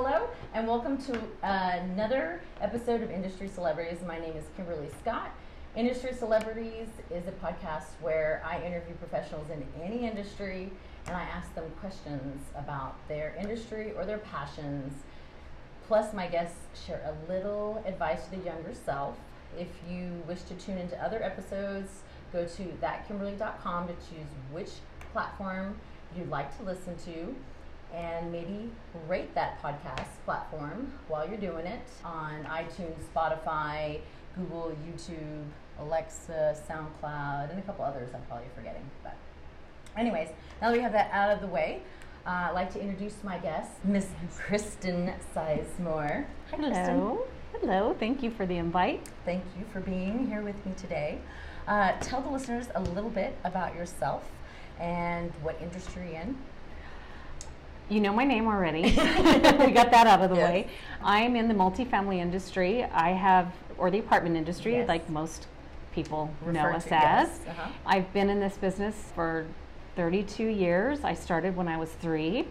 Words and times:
Hello, 0.00 0.28
and 0.54 0.68
welcome 0.68 0.96
to 0.96 1.20
another 1.42 2.40
episode 2.60 3.02
of 3.02 3.10
Industry 3.10 3.48
Celebrities. 3.48 3.98
My 4.06 4.16
name 4.16 4.36
is 4.36 4.44
Kimberly 4.56 4.86
Scott. 5.00 5.32
Industry 5.74 6.12
Celebrities 6.14 6.86
is 7.10 7.26
a 7.26 7.32
podcast 7.32 8.00
where 8.00 8.40
I 8.46 8.62
interview 8.62 8.94
professionals 8.94 9.50
in 9.50 9.66
any 9.82 10.06
industry 10.06 10.70
and 11.08 11.16
I 11.16 11.22
ask 11.22 11.52
them 11.56 11.64
questions 11.80 12.44
about 12.54 12.94
their 13.08 13.34
industry 13.40 13.90
or 13.96 14.04
their 14.04 14.18
passions. 14.18 14.92
Plus, 15.88 16.14
my 16.14 16.28
guests 16.28 16.60
share 16.86 17.02
a 17.04 17.32
little 17.32 17.82
advice 17.84 18.24
to 18.26 18.30
the 18.30 18.44
younger 18.44 18.74
self. 18.74 19.16
If 19.58 19.66
you 19.90 20.22
wish 20.28 20.42
to 20.42 20.54
tune 20.54 20.78
into 20.78 20.96
other 21.04 21.20
episodes, 21.24 22.02
go 22.32 22.44
to 22.44 22.62
thatkimberly.com 22.80 23.88
to 23.88 23.94
choose 23.94 24.30
which 24.52 24.70
platform 25.12 25.74
you'd 26.16 26.30
like 26.30 26.56
to 26.56 26.62
listen 26.62 26.94
to 27.04 27.34
and 27.94 28.30
maybe 28.30 28.70
rate 29.06 29.34
that 29.34 29.62
podcast 29.62 30.08
platform 30.24 30.92
while 31.08 31.28
you're 31.28 31.38
doing 31.38 31.66
it 31.66 31.80
on 32.04 32.44
iTunes, 32.44 32.96
Spotify, 33.14 34.00
Google, 34.36 34.76
YouTube, 34.86 35.44
Alexa, 35.80 36.56
SoundCloud, 36.68 37.50
and 37.50 37.58
a 37.58 37.62
couple 37.62 37.84
others 37.84 38.10
I'm 38.14 38.22
probably 38.22 38.46
forgetting. 38.54 38.82
But, 39.02 39.16
anyways, 39.96 40.28
now 40.60 40.68
that 40.68 40.76
we 40.76 40.82
have 40.82 40.92
that 40.92 41.10
out 41.12 41.30
of 41.30 41.40
the 41.40 41.46
way, 41.46 41.82
uh, 42.26 42.48
I'd 42.48 42.52
like 42.52 42.72
to 42.74 42.80
introduce 42.80 43.14
my 43.24 43.38
guest, 43.38 43.70
Miss 43.84 44.06
Kristin 44.36 45.14
Sizemore. 45.34 46.26
Hi, 46.50 46.56
Hello. 46.56 46.70
Kristen. 46.70 47.18
Hello. 47.60 47.96
Thank 47.98 48.22
you 48.22 48.30
for 48.30 48.44
the 48.44 48.56
invite. 48.56 49.08
Thank 49.24 49.42
you 49.58 49.64
for 49.72 49.80
being 49.80 50.26
here 50.26 50.42
with 50.42 50.64
me 50.66 50.72
today. 50.76 51.18
Uh, 51.66 51.92
tell 52.00 52.20
the 52.20 52.28
listeners 52.28 52.66
a 52.74 52.80
little 52.80 53.10
bit 53.10 53.36
about 53.44 53.74
yourself 53.74 54.24
and 54.78 55.32
what 55.42 55.60
industry 55.60 56.12
you're 56.12 56.22
in. 56.22 56.36
You 57.88 58.00
know 58.00 58.12
my 58.12 58.24
name 58.24 58.46
already. 58.46 58.82
we 58.92 59.70
got 59.72 59.90
that 59.90 60.06
out 60.06 60.20
of 60.20 60.30
the 60.30 60.36
Yes. 60.36 60.50
way. 60.50 60.68
I'm 61.02 61.36
in 61.36 61.48
the 61.48 61.54
multifamily 61.54 62.18
industry. 62.18 62.84
I 62.84 63.10
have, 63.10 63.52
or 63.78 63.90
the 63.90 63.98
apartment 63.98 64.36
industry, 64.36 64.74
Yes. 64.74 64.88
like 64.88 65.08
most 65.08 65.46
people 65.94 66.30
know 66.46 66.60
us 66.66 66.84
to- 66.84 66.94
as. 66.94 67.28
yes, 67.28 67.40
uh-huh. 67.48 67.70
I've 67.86 68.12
been 68.12 68.28
in 68.28 68.40
this 68.40 68.56
business 68.58 68.94
for 69.14 69.46
32 69.96 70.44
years. 70.46 71.02
I 71.02 71.14
started 71.14 71.56
when 71.56 71.66
I 71.66 71.76
was 71.78 71.90
three. 71.92 72.46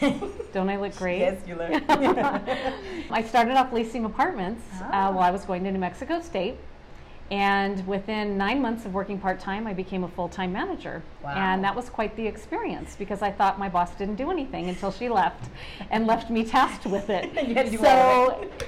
Don't 0.52 0.68
I 0.68 0.76
look 0.76 0.94
great? 0.96 1.18
Yes, 1.18 1.40
you 1.48 1.56
look. 1.56 1.82
I 3.10 3.22
started 3.26 3.56
off 3.56 3.72
leasing 3.72 4.04
apartments 4.04 4.62
Ah. 4.74 5.08
uh, 5.08 5.12
while 5.12 5.24
I 5.24 5.30
was 5.32 5.44
going 5.44 5.64
to 5.64 5.72
New 5.72 5.78
Mexico 5.80 6.20
State. 6.20 6.56
And 7.30 7.86
within 7.86 8.36
nine 8.36 8.60
months 8.60 8.84
of 8.86 8.92
working 8.92 9.18
part 9.18 9.38
time, 9.38 9.66
I 9.66 9.72
became 9.72 10.02
a 10.02 10.08
full 10.08 10.28
time 10.28 10.52
manager. 10.52 11.02
Wow. 11.22 11.34
And 11.36 11.62
that 11.62 11.74
was 11.74 11.88
quite 11.88 12.16
the 12.16 12.26
experience 12.26 12.96
because 12.98 13.22
I 13.22 13.30
thought 13.30 13.58
my 13.58 13.68
boss 13.68 13.94
didn't 13.94 14.16
do 14.16 14.30
anything 14.30 14.68
until 14.68 14.90
she 14.90 15.08
left 15.08 15.48
and 15.90 16.06
left 16.06 16.30
me 16.30 16.44
tasked 16.44 16.86
with 16.86 17.08
it. 17.10 17.30
You 17.50 17.54
had 17.54 17.66
to 17.66 17.72
do 17.72 17.84
all 17.84 18.30
of 18.30 18.48
so, 18.60 18.66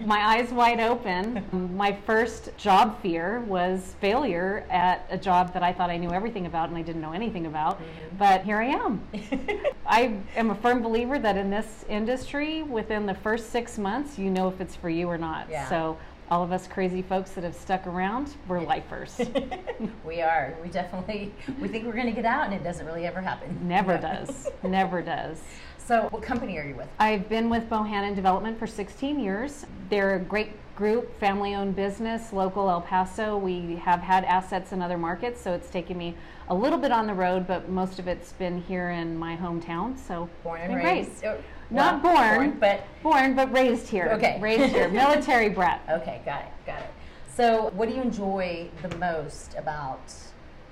my 0.00 0.36
eyes 0.36 0.50
wide 0.50 0.80
open. 0.80 1.44
My 1.76 1.92
first 2.06 2.56
job 2.56 3.00
fear 3.02 3.40
was 3.40 3.94
failure 4.00 4.64
at 4.70 5.06
a 5.10 5.18
job 5.18 5.52
that 5.54 5.62
I 5.62 5.72
thought 5.72 5.90
I 5.90 5.96
knew 5.96 6.10
everything 6.10 6.46
about 6.46 6.68
and 6.68 6.78
I 6.78 6.82
didn't 6.82 7.02
know 7.02 7.12
anything 7.12 7.46
about. 7.46 7.76
Mm-hmm. 7.76 8.16
But 8.16 8.44
here 8.44 8.58
I 8.58 8.66
am. 8.66 9.02
I 9.86 10.18
am 10.36 10.50
a 10.50 10.54
firm 10.54 10.82
believer 10.82 11.18
that 11.18 11.36
in 11.36 11.50
this 11.50 11.84
industry, 11.88 12.62
within 12.62 13.06
the 13.06 13.14
first 13.14 13.50
six 13.50 13.78
months, 13.78 14.18
you 14.18 14.30
know 14.30 14.48
if 14.48 14.60
it's 14.60 14.76
for 14.76 14.88
you 14.88 15.08
or 15.08 15.18
not. 15.18 15.48
Yeah. 15.50 15.68
So, 15.68 15.98
all 16.30 16.42
of 16.42 16.52
us 16.52 16.66
crazy 16.66 17.02
folks 17.02 17.30
that 17.32 17.44
have 17.44 17.54
stuck 17.54 17.86
around, 17.86 18.34
we're 18.46 18.60
lifers. 18.60 19.20
we 20.04 20.20
are. 20.20 20.54
We 20.62 20.68
definitely 20.68 21.32
we 21.60 21.68
think 21.68 21.86
we're 21.86 21.92
going 21.94 22.06
to 22.06 22.12
get 22.12 22.24
out, 22.26 22.44
and 22.46 22.54
it 22.54 22.62
doesn't 22.62 22.84
really 22.86 23.06
ever 23.06 23.20
happen. 23.20 23.58
Never 23.66 23.92
Yeah. 23.92 24.24
does. 24.24 24.48
Never 24.62 25.00
does. 25.02 25.40
So, 25.78 26.08
what 26.10 26.22
company 26.22 26.58
are 26.58 26.64
you 26.64 26.74
with? 26.74 26.88
I've 26.98 27.28
been 27.30 27.48
with 27.48 27.68
Bohannon 27.70 28.14
Development 28.14 28.58
for 28.58 28.66
16 28.66 29.18
years. 29.18 29.64
They're 29.88 30.16
a 30.16 30.18
great 30.18 30.50
group, 30.76 31.18
family 31.18 31.54
owned 31.54 31.74
business, 31.74 32.30
local 32.32 32.68
El 32.68 32.82
Paso. 32.82 33.38
We 33.38 33.76
have 33.76 34.00
had 34.00 34.24
assets 34.24 34.72
in 34.72 34.82
other 34.82 34.98
markets, 34.98 35.40
so 35.40 35.52
it's 35.54 35.70
taken 35.70 35.96
me 35.96 36.14
a 36.50 36.54
little 36.54 36.78
bit 36.78 36.92
on 36.92 37.06
the 37.06 37.14
road, 37.14 37.46
but 37.46 37.70
most 37.70 37.98
of 37.98 38.06
it's 38.06 38.32
been 38.34 38.60
here 38.62 38.90
in 38.90 39.16
my 39.16 39.34
hometown. 39.34 39.98
So 39.98 40.28
Born 40.44 40.60
and 40.60 40.76
raised. 40.76 41.20
great. 41.22 41.30
Oh, 41.30 41.42
Not 41.70 42.02
well, 42.02 42.14
born, 42.14 42.58
but 42.58 42.84
Born, 43.02 43.34
but 43.34 43.52
raised 43.52 43.88
here. 43.88 44.10
Okay. 44.14 44.38
Raised 44.40 44.74
here. 44.74 44.88
Military 44.90 45.48
brat. 45.48 45.82
okay, 45.90 46.20
got 46.24 46.42
it, 46.42 46.48
got 46.66 46.80
it. 46.80 46.90
So, 47.34 47.70
what 47.74 47.88
do 47.88 47.94
you 47.94 48.02
enjoy 48.02 48.68
the 48.82 48.96
most 48.96 49.54
about 49.56 50.12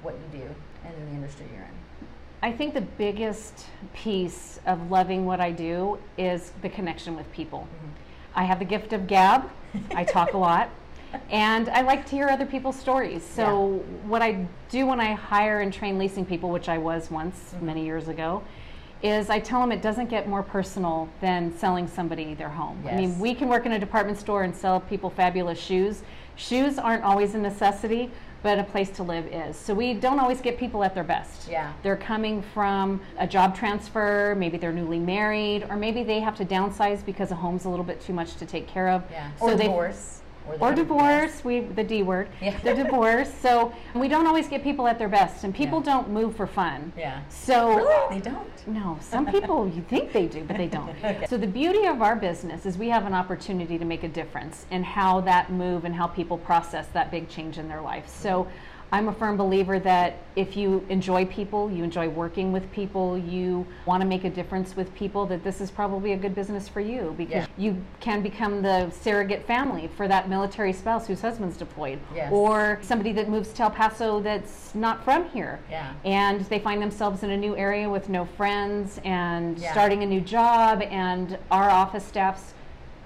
what 0.02 0.14
you 0.14 0.40
do 0.40 0.54
and 0.84 0.94
in 0.94 1.06
the 1.06 1.12
industry 1.12 1.46
you're 1.52 1.62
in? 1.62 1.70
I 2.42 2.52
think 2.52 2.74
the 2.74 2.80
biggest 2.80 3.66
piece 3.94 4.58
of 4.66 4.90
loving 4.90 5.26
what 5.26 5.40
I 5.40 5.52
do 5.52 5.98
is 6.18 6.52
the 6.62 6.68
connection 6.68 7.16
with 7.16 7.30
people. 7.32 7.60
Mm-hmm. 7.60 7.92
I 8.34 8.44
have 8.44 8.58
the 8.58 8.64
gift 8.64 8.92
of 8.92 9.06
gab. 9.06 9.50
I 9.94 10.04
talk 10.04 10.34
a 10.34 10.38
lot. 10.38 10.70
And 11.30 11.70
I 11.70 11.80
like 11.80 12.04
to 12.06 12.10
hear 12.10 12.28
other 12.28 12.44
people's 12.44 12.78
stories. 12.78 13.22
So, 13.24 13.82
what 14.04 14.20
I 14.20 14.46
do 14.68 14.86
when 14.86 15.00
I 15.00 15.14
hire 15.14 15.60
and 15.60 15.72
train 15.72 15.98
leasing 15.98 16.26
people, 16.26 16.50
which 16.50 16.68
I 16.68 16.76
was 16.76 17.10
once 17.10 17.36
mm-hmm. 17.36 17.64
many 17.64 17.84
years 17.86 18.08
ago, 18.08 18.42
is 19.02 19.30
I 19.30 19.38
tell 19.38 19.60
them 19.60 19.72
it 19.72 19.82
doesn't 19.82 20.08
get 20.08 20.28
more 20.28 20.42
personal 20.42 21.08
than 21.20 21.56
selling 21.56 21.86
somebody 21.86 22.34
their 22.34 22.48
home. 22.48 22.82
I 22.88 22.96
mean, 22.96 23.18
we 23.18 23.34
can 23.34 23.48
work 23.48 23.66
in 23.66 23.72
a 23.72 23.78
department 23.78 24.18
store 24.18 24.42
and 24.44 24.54
sell 24.54 24.80
people 24.80 25.10
fabulous 25.10 25.58
shoes. 25.58 26.02
Shoes 26.36 26.78
aren't 26.78 27.04
always 27.04 27.34
a 27.34 27.38
necessity, 27.38 28.10
but 28.42 28.58
a 28.58 28.64
place 28.64 28.90
to 28.90 29.02
live 29.02 29.26
is. 29.26 29.56
So, 29.56 29.74
we 29.74 29.94
don't 29.94 30.20
always 30.20 30.40
get 30.40 30.58
people 30.58 30.84
at 30.84 30.94
their 30.94 31.04
best. 31.04 31.48
Yeah. 31.48 31.72
They're 31.82 31.96
coming 31.96 32.42
from 32.42 33.00
a 33.18 33.26
job 33.26 33.56
transfer, 33.56 34.34
maybe 34.36 34.56
they're 34.56 34.72
newly 34.72 34.98
married, 34.98 35.66
or 35.68 35.76
maybe 35.76 36.02
they 36.02 36.20
have 36.20 36.36
to 36.36 36.44
downsize 36.44 37.04
because 37.04 37.30
a 37.30 37.34
home's 37.34 37.64
a 37.64 37.68
little 37.68 37.84
bit 37.84 38.00
too 38.00 38.12
much 38.12 38.36
to 38.36 38.46
take 38.46 38.66
care 38.66 38.88
of. 38.88 39.02
Yeah. 39.10 39.30
So 39.38 39.46
or 39.46 39.54
they- 39.54 39.64
divorce. 39.64 40.20
Or 40.60 40.72
divorce, 40.74 41.44
we 41.44 41.60
the 41.60 41.82
D 41.84 42.02
word. 42.02 42.28
Yeah. 42.40 42.58
The 42.60 42.74
divorce. 42.74 43.32
So 43.42 43.72
we 43.94 44.08
don't 44.08 44.26
always 44.26 44.48
get 44.48 44.62
people 44.62 44.86
at 44.86 44.98
their 44.98 45.08
best, 45.08 45.44
and 45.44 45.54
people 45.54 45.78
Yeah. 45.80 45.92
don't 45.92 46.10
move 46.10 46.36
for 46.36 46.46
fun. 46.46 46.92
Yeah. 46.96 47.20
So 47.28 47.76
Really? 47.76 48.18
They 48.18 48.30
don't. 48.30 48.66
no, 48.66 48.98
some 49.00 49.26
people 49.26 49.68
you 49.68 49.82
think 49.82 50.12
they 50.12 50.26
do, 50.26 50.44
but 50.44 50.56
they 50.56 50.68
don't. 50.68 50.86
Okay. 51.04 51.26
So 51.28 51.36
the 51.36 51.46
beauty 51.46 51.86
of 51.86 52.00
our 52.02 52.16
business 52.16 52.64
is 52.66 52.78
we 52.78 52.88
have 52.88 53.06
an 53.06 53.14
opportunity 53.14 53.78
to 53.78 53.84
make 53.84 54.02
a 54.04 54.08
difference 54.08 54.66
in 54.70 54.82
how 54.84 55.20
that 55.22 55.50
move 55.50 55.84
and 55.84 55.94
how 55.94 56.06
people 56.06 56.38
process 56.38 56.86
that 56.88 57.10
big 57.10 57.28
change 57.28 57.58
in 57.58 57.68
their 57.68 57.80
life. 57.82 58.08
So 58.08 58.46
I'm 58.92 59.08
a 59.08 59.12
firm 59.12 59.36
believer 59.36 59.78
that 59.80 60.18
if 60.36 60.56
you 60.56 60.84
enjoy 60.88 61.24
people, 61.26 61.70
you 61.70 61.82
enjoy 61.82 62.08
working 62.08 62.52
with 62.52 62.70
people, 62.70 63.18
you 63.18 63.66
want 63.84 64.00
to 64.00 64.06
make 64.06 64.24
a 64.24 64.30
difference 64.30 64.76
with 64.76 64.94
people, 64.94 65.26
that 65.26 65.42
this 65.42 65.60
is 65.60 65.70
probably 65.72 66.12
a 66.12 66.16
good 66.16 66.34
business 66.34 66.68
for 66.68 66.80
you 66.80 67.14
because 67.18 67.34
Yeah. 67.34 67.46
you 67.58 67.82
can 68.00 68.22
become 68.22 68.62
the 68.62 68.90
surrogate 68.90 69.44
family 69.46 69.88
for 69.96 70.06
that 70.06 70.28
military 70.28 70.72
spouse 70.72 71.06
whose 71.06 71.20
husband's 71.20 71.56
deployed 71.56 71.98
Yes. 72.14 72.30
or 72.32 72.78
somebody 72.82 73.12
that 73.12 73.28
moves 73.28 73.52
to 73.54 73.64
El 73.64 73.70
Paso 73.70 74.20
that's 74.20 74.74
not 74.74 75.02
from 75.04 75.28
here 75.30 75.58
Yeah. 75.70 75.88
and 76.04 76.42
they 76.42 76.60
find 76.60 76.80
themselves 76.80 77.22
in 77.24 77.30
a 77.30 77.36
new 77.36 77.56
area 77.56 77.88
with 77.90 78.08
no 78.08 78.24
friends 78.24 79.00
and 79.04 79.58
Yeah. 79.58 79.72
starting 79.72 80.02
a 80.04 80.06
new 80.06 80.20
job 80.20 80.82
and 80.82 81.38
our 81.50 81.68
office 81.70 82.04
staffs 82.04 82.54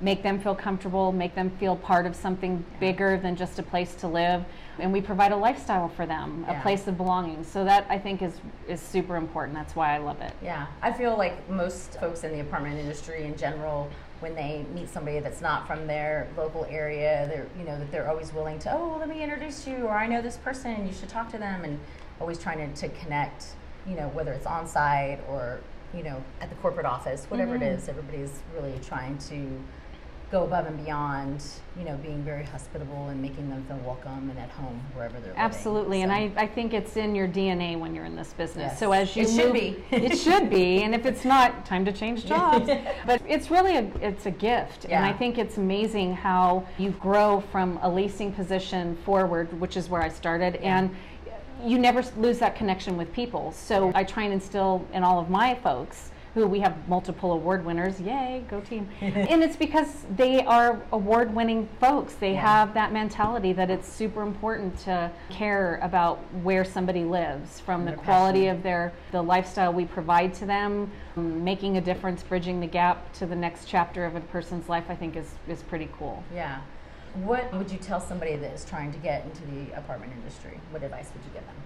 make 0.00 0.22
them 0.22 0.40
feel 0.40 0.54
comfortable 0.54 1.12
make 1.12 1.34
them 1.34 1.50
feel 1.58 1.76
part 1.76 2.06
of 2.06 2.16
something 2.16 2.64
bigger 2.78 3.18
than 3.18 3.36
just 3.36 3.58
a 3.58 3.62
place 3.62 3.94
to 3.96 4.06
live. 4.08 4.44
And 4.78 4.92
we 4.92 5.00
provide 5.02 5.32
a 5.32 5.36
lifestyle 5.36 5.88
for 5.88 6.06
them 6.06 6.44
Yeah. 6.48 6.58
a 6.58 6.62
place 6.62 6.86
of 6.86 6.96
belonging. 6.96 7.44
So 7.44 7.64
that 7.64 7.86
i 7.90 7.98
think 7.98 8.22
is 8.22 8.40
is 8.68 8.80
super 8.80 9.16
important. 9.16 9.54
That's 9.56 9.76
why 9.76 9.94
i 9.94 9.98
love 9.98 10.20
it. 10.20 10.32
Yeah, 10.42 10.66
I 10.82 10.92
feel 10.92 11.16
like 11.16 11.48
most 11.50 11.98
folks 12.00 12.24
in 12.24 12.32
the 12.32 12.40
apartment 12.40 12.78
industry 12.78 13.24
in 13.24 13.36
general, 13.36 13.88
when 14.20 14.34
they 14.34 14.64
meet 14.74 14.88
somebody 14.88 15.18
that's 15.20 15.40
not 15.40 15.66
from 15.66 15.86
their 15.86 16.28
local 16.36 16.66
area, 16.70 17.26
they're 17.28 17.46
you 17.58 17.64
know 17.64 17.78
that 17.78 17.90
they're 17.90 18.08
always 18.08 18.32
willing 18.32 18.58
to 18.60 18.72
oh 18.74 18.96
let 18.98 19.08
me 19.08 19.22
introduce 19.22 19.66
you 19.66 19.86
or 19.86 19.90
I 19.92 20.06
know 20.06 20.22
this 20.22 20.36
person 20.38 20.86
you 20.86 20.92
should 20.92 21.08
talk 21.08 21.30
to 21.32 21.38
them 21.38 21.64
and 21.64 21.78
always 22.20 22.38
trying 22.38 22.58
to, 22.72 22.80
to 22.88 22.88
connect 23.00 23.44
you 23.86 23.96
know 23.96 24.08
whether 24.08 24.32
it's 24.32 24.46
on 24.46 24.66
site 24.66 25.20
or 25.28 25.60
you 25.94 26.02
know 26.02 26.22
at 26.40 26.48
the 26.50 26.54
corporate 26.56 26.84
office 26.86 27.24
whatever 27.30 27.54
it 27.56 27.62
Mhm. 27.62 27.74
is 27.76 27.88
everybody's 27.88 28.42
really 28.54 28.78
trying 28.86 29.16
to 29.18 29.58
go 30.30 30.44
above 30.44 30.66
and 30.66 30.84
beyond 30.84 31.42
you 31.76 31.84
know 31.84 31.96
being 31.96 32.22
very 32.22 32.44
hospitable 32.44 33.08
and 33.08 33.20
making 33.20 33.48
them 33.50 33.64
feel 33.64 33.76
welcome 33.78 34.30
and 34.30 34.38
at 34.38 34.50
home 34.50 34.80
wherever 34.94 35.14
they're 35.14 35.30
living. 35.30 35.38
Absolutely, 35.40 36.02
and 36.02 36.12
I, 36.12 36.30
I 36.36 36.46
think 36.46 36.72
it's 36.72 36.96
in 36.96 37.14
your 37.14 37.26
DNA 37.26 37.78
when 37.78 37.94
you're 37.94 38.04
in 38.04 38.14
this 38.14 38.32
business. 38.32 38.72
Yes. 38.72 38.78
So 38.78 38.92
as 38.92 39.16
you 39.16 39.24
It 39.24 39.30
should 39.30 39.44
move- 39.46 39.54
be. 39.54 39.84
it 39.96 40.16
should 40.16 40.48
be, 40.48 40.82
and 40.82 40.94
if 40.94 41.04
it's 41.06 41.24
not, 41.24 41.66
time 41.66 41.84
to 41.84 41.92
change 41.92 42.26
jobs. 42.26 42.70
but 43.06 43.20
it's 43.26 43.50
really 43.50 43.76
a 43.76 43.90
it's 44.00 44.26
a 44.26 44.30
gift, 44.30 44.86
and 44.86 45.04
I 45.04 45.12
think 45.12 45.38
it's 45.38 45.56
amazing 45.56 46.14
how 46.14 46.66
you 46.78 46.90
grow 46.90 47.40
from 47.52 47.78
a 47.82 47.90
leasing 47.90 48.32
position 48.32 48.96
forward, 49.04 49.52
which 49.60 49.76
is 49.76 49.88
where 49.88 50.02
I 50.02 50.08
started, 50.08 50.56
and 50.56 50.94
you 51.64 51.78
never 51.78 52.02
lose 52.16 52.38
that 52.38 52.56
connection 52.56 52.96
with 52.96 53.12
people. 53.12 53.52
So 53.52 53.92
I 53.94 54.04
try 54.04 54.22
and 54.22 54.32
instill 54.32 54.86
in 54.92 55.02
all 55.04 55.18
of 55.18 55.28
my 55.28 55.54
folks 55.56 56.10
who 56.34 56.46
we 56.46 56.60
have 56.60 56.88
multiple 56.88 57.32
award 57.32 57.64
winners. 57.64 58.00
Yay, 58.00 58.44
go 58.48 58.60
team! 58.60 58.88
and 59.00 59.42
it's 59.42 59.56
because 59.56 60.04
they 60.16 60.44
are 60.44 60.80
award 60.92 61.34
winning 61.34 61.68
folks. 61.80 62.14
They 62.14 62.34
Yeah. 62.34 62.40
have 62.46 62.74
that 62.74 62.92
mentality 62.92 63.52
that 63.54 63.70
it's 63.70 63.88
super 63.88 64.22
important 64.22 64.78
to 64.80 65.10
care 65.28 65.78
about 65.82 66.18
where 66.42 66.64
somebody 66.64 67.04
lives, 67.04 67.60
from 67.60 67.84
the 67.84 67.92
quality 67.92 68.40
passionate. 68.42 68.56
of 68.58 68.62
their 68.62 68.92
the 69.10 69.22
lifestyle 69.22 69.72
we 69.72 69.84
provide 69.84 70.32
to 70.34 70.46
them, 70.46 70.90
making 71.16 71.76
a 71.76 71.80
difference, 71.80 72.22
bridging 72.22 72.60
the 72.60 72.66
gap 72.66 73.12
to 73.14 73.26
the 73.26 73.36
next 73.36 73.66
chapter 73.66 74.04
of 74.04 74.14
a 74.14 74.20
person's 74.20 74.68
life. 74.68 74.84
I 74.88 74.94
think 74.94 75.16
is 75.16 75.30
is 75.48 75.62
pretty 75.62 75.88
cool. 75.98 76.22
Yeah. 76.34 76.60
What 77.24 77.52
would 77.54 77.72
you 77.72 77.78
tell 77.78 78.00
somebody 78.00 78.36
that 78.36 78.52
is 78.52 78.64
trying 78.64 78.92
to 78.92 78.98
get 78.98 79.24
into 79.24 79.42
the 79.46 79.76
apartment 79.76 80.12
industry? 80.12 80.60
What 80.70 80.84
advice 80.84 81.10
would 81.12 81.24
you 81.24 81.30
give 81.34 81.44
them? 81.44 81.56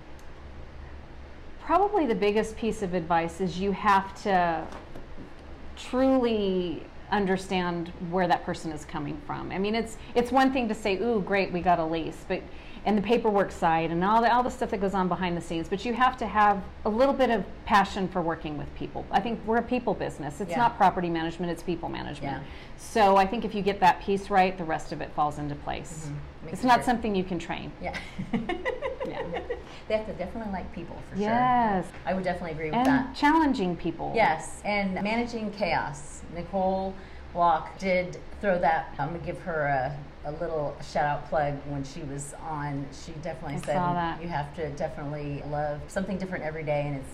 Probably 1.65 2.05
the 2.07 2.15
biggest 2.15 2.57
piece 2.57 2.83
of 2.83 2.93
advice 2.95 3.41
is 3.41 3.59
you 3.59 3.73
have 3.73 4.15
to 4.25 4.67
truly 5.77 6.83
understand 7.11 7.89
where 8.11 8.29
that 8.29 8.45
person 8.45 8.71
is 8.73 8.85
coming 8.85 9.21
from. 9.27 9.51
I 9.51 9.59
mean, 9.59 9.75
it's 9.75 9.97
it's 10.15 10.31
one 10.31 10.53
thing 10.53 10.69
to 10.69 10.75
say, 10.75 10.97
"Ooh, 10.99 11.21
great, 11.21 11.53
we 11.53 11.61
got 11.61 11.79
a 11.79 11.85
lease," 11.85 12.25
but 12.29 12.43
and 12.87 12.99
the 12.99 13.03
paperwork 13.03 13.51
side 13.51 13.91
and 13.91 14.05
all 14.05 14.21
the 14.21 14.31
all 14.33 14.43
the 14.43 14.51
stuff 14.51 14.71
that 14.71 14.81
goes 14.81 14.93
on 14.93 15.09
behind 15.09 15.37
the 15.37 15.41
scenes, 15.41 15.69
but 15.69 15.87
you 15.87 15.95
have 15.95 16.19
to 16.19 16.27
have 16.27 16.63
a 16.85 16.89
little 16.89 17.15
bit 17.15 17.31
of 17.31 17.45
passion 17.65 18.09
for 18.09 18.21
working 18.21 18.59
with 18.59 18.73
people. 18.75 19.07
I 19.11 19.21
think 19.21 19.41
we're 19.47 19.57
a 19.57 19.63
people 19.63 19.95
business. 19.95 20.41
It's 20.43 20.51
Yeah. 20.51 20.59
not 20.59 20.77
property 20.77 21.09
management, 21.09 21.51
it's 21.51 21.63
people 21.63 21.89
management. 21.89 22.43
Yeah. 22.43 22.49
So 22.77 23.17
I 23.17 23.27
think 23.27 23.45
if 23.47 23.55
you 23.55 23.63
get 23.63 23.81
that 23.81 24.01
piece 24.03 24.29
right, 24.29 24.57
the 24.59 24.65
rest 24.65 24.93
of 24.93 25.01
it 25.01 25.11
falls 25.13 25.39
into 25.39 25.55
place. 25.55 26.11
Mhm. 26.11 26.17
It's 26.53 26.65
it 26.65 26.67
not 26.67 26.85
something 26.85 27.15
you 27.15 27.25
can 27.25 27.39
train. 27.39 27.73
Yeah. 27.83 27.97
Yeah. 29.07 29.23
They 29.87 29.99
have 29.99 30.07
to 30.07 30.15
definitely 30.15 30.51
like 30.51 30.73
people 30.75 30.97
for 31.11 31.19
Yes. 31.19 31.85
sure. 31.85 31.95
I 32.07 32.15
would 32.15 32.25
definitely 32.25 32.53
agree 32.53 32.67
with 32.71 32.75
And 32.77 32.87
that. 32.87 33.15
challenging 33.15 33.77
people. 33.77 34.13
Yes, 34.15 34.63
and 34.65 34.95
managing 34.95 35.51
chaos. 35.51 36.23
Nicole 36.35 36.95
Block 37.35 37.77
did 37.79 38.17
throw 38.41 38.59
that. 38.61 38.95
I'm 38.99 39.09
gonna 39.09 39.19
give 39.19 39.39
her 39.41 39.67
a, 39.67 39.95
a 40.25 40.33
little 40.41 40.75
shout 40.91 41.05
out 41.05 41.29
plug 41.29 41.55
when 41.69 41.85
she 41.85 42.01
was 42.05 42.33
on. 42.49 42.87
She 43.05 43.13
definitely 43.21 43.57
I 43.57 43.61
said 43.61 44.23
you 44.23 44.29
have 44.29 44.55
to 44.57 44.71
definitely 44.71 45.43
love 45.51 45.81
something 45.89 46.17
different 46.17 46.45
every 46.45 46.63
day, 46.63 46.85
and 46.87 46.97
it's 46.97 47.11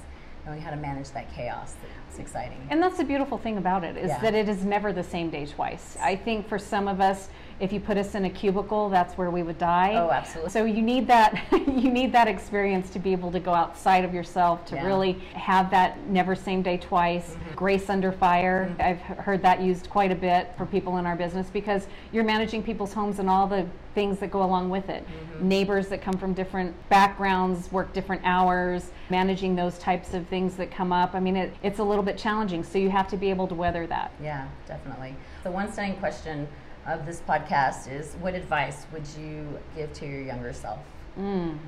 knowing 0.46 0.60
how 0.60 0.70
to 0.70 0.76
manage 0.76 1.10
that 1.10 1.32
chaos. 1.34 1.74
It's 2.08 2.20
exciting. 2.20 2.58
And 2.70 2.80
that's 2.80 2.98
the 2.98 3.04
beautiful 3.04 3.36
thing 3.36 3.58
about 3.58 3.82
it 3.82 3.96
is 3.96 4.10
Yeah. 4.10 4.20
that 4.20 4.34
it 4.34 4.48
is 4.48 4.64
never 4.64 4.92
the 4.92 5.02
same 5.04 5.28
day 5.28 5.44
twice. 5.46 5.96
I 6.00 6.14
think 6.14 6.46
for 6.48 6.58
some 6.58 6.86
of 6.86 7.00
us, 7.00 7.28
if 7.60 7.72
you 7.72 7.78
put 7.78 7.98
us 7.98 8.14
in 8.14 8.24
a 8.24 8.30
cubicle, 8.30 8.88
that's 8.88 9.18
where 9.18 9.30
we 9.30 9.42
would 9.42 9.58
die. 9.58 9.92
Oh, 9.94 10.10
absolutely. 10.10 10.50
So 10.50 10.64
you 10.64 10.80
need 10.82 11.06
that 11.08 11.38
you 11.52 11.90
need 11.90 12.12
that 12.12 12.26
experience 12.26 12.88
to 12.90 12.98
be 12.98 13.12
able 13.12 13.30
to 13.32 13.38
go 13.40 13.52
outside 13.52 14.04
of 14.04 14.14
yourself 14.14 14.64
to 14.66 14.76
Yeah. 14.76 14.86
really 14.86 15.12
have 15.34 15.70
that 15.70 15.98
never 16.08 16.34
same 16.34 16.62
day 16.62 16.78
twice 16.78 17.20
Mm-hmm. 17.30 17.54
grace 17.54 17.90
under 17.90 18.12
fire. 18.12 18.74
I've 18.80 19.00
heard 19.00 19.42
that 19.42 19.60
used 19.60 19.90
quite 19.90 20.10
a 20.10 20.14
bit 20.14 20.50
for 20.56 20.64
people 20.64 20.96
in 20.96 21.04
our 21.06 21.14
business 21.16 21.48
because 21.52 21.86
you're 22.12 22.24
managing 22.24 22.62
people's 22.62 22.92
homes 22.94 23.18
and 23.18 23.28
all 23.28 23.46
the 23.46 23.66
things 23.94 24.18
that 24.20 24.30
go 24.30 24.42
along 24.42 24.70
with 24.70 24.88
it. 24.88 25.04
Mm-hmm. 25.06 25.48
Neighbors 25.48 25.88
that 25.88 26.00
come 26.00 26.14
from 26.14 26.32
different 26.32 26.74
backgrounds, 26.88 27.70
work 27.72 27.92
different 27.92 28.22
hours, 28.24 28.90
managing 29.10 29.54
those 29.54 29.78
types 29.78 30.14
of 30.14 30.26
things 30.28 30.56
that 30.56 30.70
come 30.70 30.92
up. 30.92 31.14
I 31.14 31.20
mean, 31.20 31.36
it, 31.36 31.52
it's 31.62 31.78
a 31.80 31.84
little 31.84 32.04
bit 32.04 32.16
challenging, 32.16 32.62
so 32.64 32.78
you 32.78 32.88
have 32.90 33.08
to 33.08 33.16
be 33.16 33.28
able 33.30 33.46
to 33.48 33.54
weather 33.54 33.86
that. 33.88 34.12
Yeah, 34.22 34.46
definitely. 34.66 35.14
The 35.44 35.50
one 35.50 35.70
stunning 35.72 35.96
question 35.96 36.48
of 36.86 37.06
this 37.06 37.20
podcast 37.28 37.92
is 37.92 38.14
what 38.20 38.34
advice 38.34 38.86
would 38.92 39.06
you 39.18 39.46
give 39.76 39.92
to 39.94 40.06
your 40.06 40.22
younger 40.22 40.52
self? 40.52 40.78
Mm. 41.18 41.58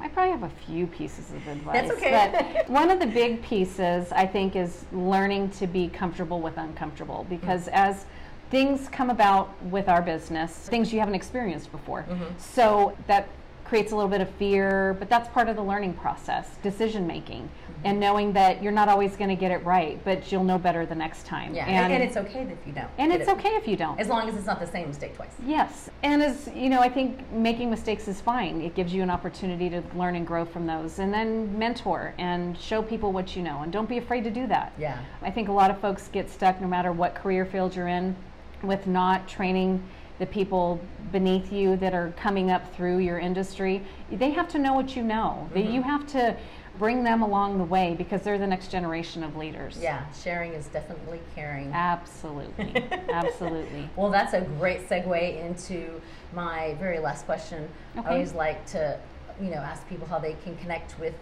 I 0.00 0.08
probably 0.08 0.30
have 0.30 0.44
a 0.44 0.50
few 0.66 0.86
pieces 0.86 1.30
of 1.32 1.46
advice. 1.48 1.88
That's 1.88 1.98
okay. 1.98 2.54
But 2.56 2.70
one 2.70 2.90
of 2.90 3.00
the 3.00 3.06
big 3.06 3.42
pieces, 3.42 4.12
I 4.12 4.26
think, 4.26 4.54
is 4.54 4.84
learning 4.92 5.50
to 5.52 5.66
be 5.66 5.88
comfortable 5.88 6.40
with 6.40 6.56
uncomfortable 6.56 7.26
because 7.28 7.68
as 7.68 8.04
things 8.50 8.88
come 8.88 9.10
about 9.10 9.60
with 9.64 9.88
our 9.88 10.00
business, 10.00 10.52
things 10.52 10.92
you 10.92 11.00
haven't 11.00 11.16
experienced 11.16 11.72
before. 11.72 12.06
So 12.38 12.96
that 13.06 13.28
creates 13.68 13.92
a 13.92 13.94
little 13.94 14.10
bit 14.10 14.20
of 14.20 14.30
fear, 14.30 14.96
but 14.98 15.10
that's 15.10 15.28
part 15.28 15.48
of 15.48 15.56
the 15.56 15.62
learning 15.62 15.92
process, 15.94 16.56
decision 16.62 17.06
making, 17.06 17.48
and 17.84 18.00
knowing 18.00 18.32
that 18.32 18.62
you're 18.62 18.72
not 18.72 18.88
always 18.88 19.14
going 19.16 19.28
to 19.28 19.36
get 19.36 19.50
it 19.50 19.64
right, 19.64 20.02
but 20.04 20.32
you'll 20.32 20.42
know 20.42 20.58
better 20.58 20.86
the 20.86 20.94
next 20.94 21.26
time. 21.26 21.54
Yeah, 21.54 21.66
and, 21.66 21.92
and 21.92 22.02
it's 22.02 22.16
okay 22.16 22.40
if 22.42 22.66
you 22.66 22.72
don't. 22.72 22.88
and 22.96 23.12
it's 23.12 23.28
it. 23.28 23.32
okay 23.32 23.50
if 23.50 23.68
you 23.68 23.76
don't. 23.76 24.00
As 24.00 24.08
long 24.08 24.28
as 24.28 24.36
it's 24.36 24.46
not 24.46 24.58
the 24.58 24.66
same 24.66 24.88
mistake 24.88 25.14
twice. 25.14 25.30
Yes, 25.44 25.90
and 26.02 26.22
as 26.22 26.48
you 26.54 26.70
know, 26.70 26.80
I 26.80 26.88
think 26.88 27.30
making 27.30 27.70
mistakes 27.70 28.08
is 28.08 28.20
fine. 28.20 28.62
It 28.62 28.74
gives 28.74 28.92
you 28.92 29.02
an 29.02 29.10
opportunity 29.10 29.68
to 29.70 29.82
learn 29.94 30.16
and 30.16 30.26
grow 30.26 30.44
from 30.44 30.66
those, 30.66 30.98
and 30.98 31.12
then 31.12 31.56
mentor 31.58 32.14
and 32.18 32.58
show 32.58 32.82
people 32.82 33.12
what 33.12 33.36
you 33.36 33.42
know, 33.42 33.62
and 33.62 33.72
don't 33.72 33.88
be 33.88 33.98
afraid 33.98 34.24
to 34.24 34.30
do 34.30 34.46
that. 34.46 34.72
Yeah. 34.78 34.98
I 35.22 35.30
think 35.30 35.48
a 35.48 35.52
lot 35.52 35.70
of 35.70 35.78
folks 35.78 36.08
get 36.08 36.30
stuck, 36.30 36.60
no 36.60 36.66
matter 36.66 36.90
what 36.90 37.14
career 37.14 37.44
field 37.44 37.76
you're 37.76 37.88
in, 37.88 38.16
with 38.62 38.86
not 38.86 39.28
training 39.28 39.82
the 40.18 40.26
people 40.26 40.80
beneath 41.12 41.52
you 41.52 41.76
that 41.76 41.94
are 41.94 42.12
coming 42.16 42.50
up 42.50 42.74
through 42.74 42.98
your 42.98 43.18
industry. 43.18 43.82
They 44.10 44.30
have 44.30 44.48
to 44.48 44.58
know 44.58 44.74
what 44.74 44.96
you 44.96 45.02
know. 45.02 45.48
They- 45.54 45.62
mm-hmm. 45.62 45.72
You 45.72 45.82
have 45.82 46.06
to 46.08 46.36
bring 46.78 47.02
them 47.02 47.22
along 47.22 47.58
the 47.58 47.64
way 47.64 47.94
because 47.96 48.22
they're 48.22 48.38
the 48.38 48.46
next 48.46 48.70
generation 48.70 49.24
of 49.24 49.36
leaders. 49.36 49.78
Yeah, 49.80 50.04
sharing 50.12 50.52
is 50.52 50.66
definitely 50.68 51.20
caring. 51.34 51.72
Absolutely. 51.72 52.84
Absolutely. 53.08 53.90
Well, 53.96 54.10
that's 54.10 54.32
a 54.32 54.42
great 54.42 54.88
segue 54.88 55.44
into 55.44 56.00
my 56.32 56.76
very 56.78 57.00
last 57.00 57.26
question. 57.26 57.68
Okay. 57.96 58.08
I 58.08 58.12
always 58.12 58.32
like 58.32 58.64
to, 58.66 58.98
you 59.40 59.50
know, 59.50 59.56
ask 59.56 59.88
people 59.88 60.06
how 60.06 60.18
they 60.18 60.36
can 60.44 60.56
connect 60.58 60.98
with 60.98 61.14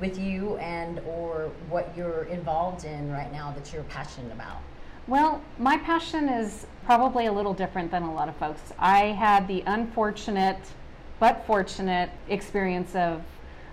with 0.00 0.18
you 0.18 0.56
and 0.56 0.98
or 1.06 1.52
what 1.68 1.92
you're 1.96 2.24
involved 2.24 2.84
in 2.84 3.12
right 3.12 3.32
now 3.32 3.52
that 3.52 3.72
you're 3.72 3.84
passionate 3.84 4.32
about. 4.32 4.58
Well, 5.06 5.42
my 5.58 5.76
passion 5.76 6.30
is 6.30 6.66
probably 6.86 7.26
a 7.26 7.32
little 7.32 7.52
different 7.52 7.90
than 7.90 8.02
a 8.02 8.12
lot 8.12 8.28
of 8.28 8.36
folks. 8.36 8.72
I 8.78 9.06
had 9.06 9.46
the 9.46 9.62
unfortunate 9.66 10.58
but 11.20 11.44
fortunate 11.46 12.10
experience 12.28 12.94
of, 12.94 13.22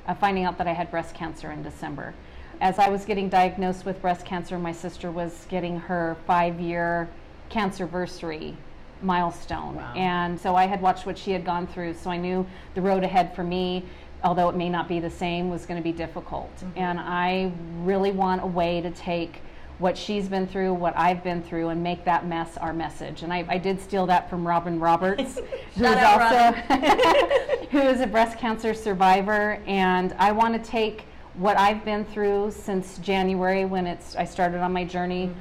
of 0.08 0.20
finding 0.20 0.44
out 0.44 0.58
that 0.58 0.68
I 0.68 0.74
had 0.74 0.92
breast 0.92 1.16
cancer 1.16 1.52
in 1.52 1.64
December. 1.64 2.14
As 2.60 2.80
I 2.80 2.90
was 2.90 3.06
getting 3.06 3.30
diagnosed 3.30 3.86
with 3.86 4.02
breast 4.02 4.26
cancer, 4.26 4.60
my 4.60 4.74
sister 4.74 5.10
was 5.10 5.46
getting 5.50 5.80
her 5.80 6.18
five 6.28 6.60
year 6.60 7.10
cancerversary 7.50 8.56
milestone. 9.02 9.76
Wow. 9.76 9.94
And 9.96 10.40
so 10.40 10.56
I 10.56 10.66
had 10.68 10.82
watched 10.82 11.06
what 11.06 11.18
she 11.18 11.32
had 11.32 11.46
gone 11.46 11.66
through, 11.66 11.96
so 11.96 12.10
I 12.10 12.18
knew 12.18 12.46
the 12.76 12.82
road 12.82 13.04
ahead 13.04 13.36
for 13.36 13.44
me, 13.44 13.86
although 14.24 14.50
it 14.50 14.56
may 14.56 14.70
not 14.70 14.88
be 14.88 15.00
the 15.00 15.10
same, 15.10 15.50
was 15.50 15.66
going 15.66 15.80
to 15.80 15.84
be 15.84 15.94
difficult. 15.94 16.56
Mm-hmm. 16.58 16.78
And 16.78 17.00
I 17.00 17.52
really 17.80 18.12
want 18.12 18.44
a 18.44 18.48
way 18.48 18.82
to 18.82 18.92
take 18.92 19.42
what 19.82 19.98
she's 19.98 20.30
been 20.30 20.48
through, 20.48 20.74
what 20.74 20.96
I've 20.96 21.24
been 21.24 21.42
through, 21.42 21.70
and 21.70 21.82
make 21.82 22.06
that 22.06 22.28
mess 22.28 22.56
our 22.58 22.72
message. 22.72 23.24
And 23.24 23.34
I, 23.34 23.44
I 23.50 23.58
did 23.58 23.82
steal 23.82 24.06
that 24.06 24.30
from 24.30 24.48
Robin 24.48 24.80
Roberts, 24.80 25.40
who 25.76 25.86
is 25.86 26.04
also 26.04 26.52
who 27.72 27.80
is 27.80 28.00
a 28.00 28.08
breast 28.08 28.38
cancer 28.38 28.74
survivor. 28.76 29.60
And 29.66 30.14
I 30.20 30.32
want 30.32 30.54
to 30.54 30.70
take 30.70 31.06
what 31.34 31.58
I've 31.58 31.84
been 31.84 32.06
through 32.06 32.52
since 32.52 33.00
January 33.00 33.66
when 33.66 33.88
it's 33.88 34.16
I 34.16 34.26
started 34.26 34.60
on 34.60 34.72
my 34.72 34.84
journey 34.84 35.32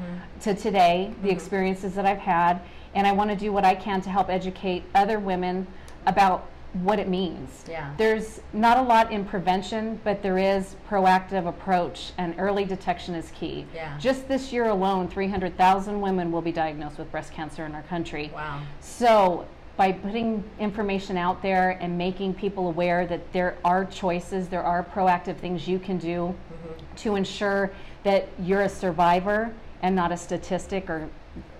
to 0.41 0.55
today, 0.55 1.13
the 1.23 1.31
experiences 1.31 1.95
that 1.95 2.07
I've 2.07 2.19
had, 2.19 2.61
and 2.95 3.07
I 3.07 3.13
want 3.13 3.31
to 3.31 3.37
do 3.37 3.53
what 3.53 3.65
I 3.65 3.75
can 3.75 4.01
to 4.03 4.11
help 4.11 4.31
educate 4.31 4.85
other 4.94 5.19
women 5.19 5.67
about 6.06 6.49
what 6.72 6.98
it 6.98 7.08
means. 7.08 7.65
Yeah. 7.69 7.93
There's 7.96 8.41
not 8.53 8.79
a 8.79 8.82
lot 8.82 9.10
in 9.12 9.24
prevention, 9.24 10.00
but 10.05 10.22
there 10.22 10.39
is 10.39 10.77
proactive 10.89 11.48
approach 11.48 12.12
and 12.19 12.34
early 12.39 12.65
detection 12.65 13.15
is 13.15 13.31
key. 13.32 13.67
Yeah. 13.74 13.98
Just 13.98 14.29
this 14.29 14.53
year 14.53 14.69
alone, 14.69 15.08
300,000 15.08 16.00
women 16.00 16.31
will 16.31 16.43
be 16.43 16.53
diagnosed 16.53 16.98
with 16.98 17.10
breast 17.10 17.32
cancer 17.32 17.67
in 17.67 17.74
our 17.74 17.82
country. 17.82 18.31
Wow. 18.34 18.62
So, 18.81 19.46
by 19.77 19.93
putting 19.93 20.44
information 20.58 21.17
out 21.17 21.41
there 21.41 21.79
and 21.81 21.96
making 21.96 22.34
people 22.34 22.69
aware 22.69 23.06
that 23.06 23.32
there 23.32 23.56
are 23.65 23.86
choices, 23.86 24.48
there 24.48 24.62
are 24.62 24.84
proactive 24.84 25.39
things 25.39 25.67
you 25.67 25.79
can 25.79 25.96
do 25.96 26.34
mm-hmm. 26.34 26.96
to 26.96 27.17
ensure 27.17 27.72
that 28.03 28.29
you're 28.39 28.62
a 28.62 28.69
survivor 28.69 29.55
and 29.82 29.96
not 29.96 30.12
a 30.12 30.17
statistic 30.17 30.91
are 30.91 31.08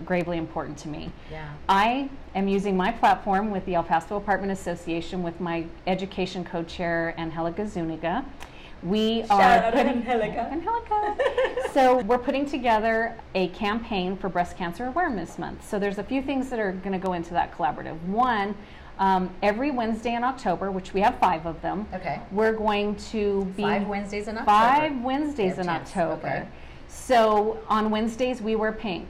gravely 0.05 0.37
important 0.37 0.77
to 0.79 0.87
me. 0.89 1.11
Yeah. 1.31 1.49
I 1.69 2.09
am 2.35 2.47
using 2.47 2.75
my 2.77 2.91
platform 2.91 3.51
with 3.51 3.65
the 3.65 3.75
El 3.75 3.83
Paso 3.83 4.15
Apartment 4.17 4.51
Association 4.51 5.23
with 5.23 5.39
my 5.39 5.65
education 5.87 6.43
co-chair 6.43 7.13
Angelica 7.17 7.67
Zuniga. 7.67 8.25
We 8.83 9.21
Shout 9.27 9.65
are 9.65 9.71
putting 9.71 9.87
Angelica. 10.07 10.49
Angelica. 10.51 11.15
so 11.73 11.99
we're 11.99 12.17
putting 12.17 12.47
together 12.47 13.15
a 13.35 13.49
campaign 13.49 14.17
for 14.17 14.27
Breast 14.27 14.57
Cancer 14.57 14.85
Awareness 14.87 15.37
Month. 15.37 15.67
So 15.69 15.77
there's 15.77 15.99
a 15.99 16.03
few 16.03 16.21
things 16.23 16.49
that 16.49 16.59
are 16.59 16.71
going 16.71 16.93
to 16.93 16.97
go 17.05 17.13
into 17.13 17.29
that 17.33 17.55
collaborative. 17.55 18.01
One, 18.07 18.55
um, 18.97 19.29
every 19.43 19.69
Wednesday 19.69 20.15
in 20.15 20.23
October, 20.23 20.71
which 20.71 20.95
we 20.95 21.01
have 21.01 21.17
five 21.19 21.45
of 21.45 21.61
them, 21.61 21.87
Okay. 21.93 22.19
we're 22.31 22.53
going 22.53 22.95
to 23.11 23.45
be 23.55 23.61
Five 23.61 23.87
Wednesdays 23.87 24.27
in 24.27 24.35
October. 24.37 24.49
five 24.51 25.01
Wednesdays 25.01 25.57
in 25.59 25.65
chance. 25.65 25.89
October. 25.89 26.27
Okay. 26.27 26.47
So 26.87 27.59
on 27.67 27.91
Wednesdays 27.91 28.41
we 28.41 28.55
wear 28.55 28.71
pink. 28.71 29.09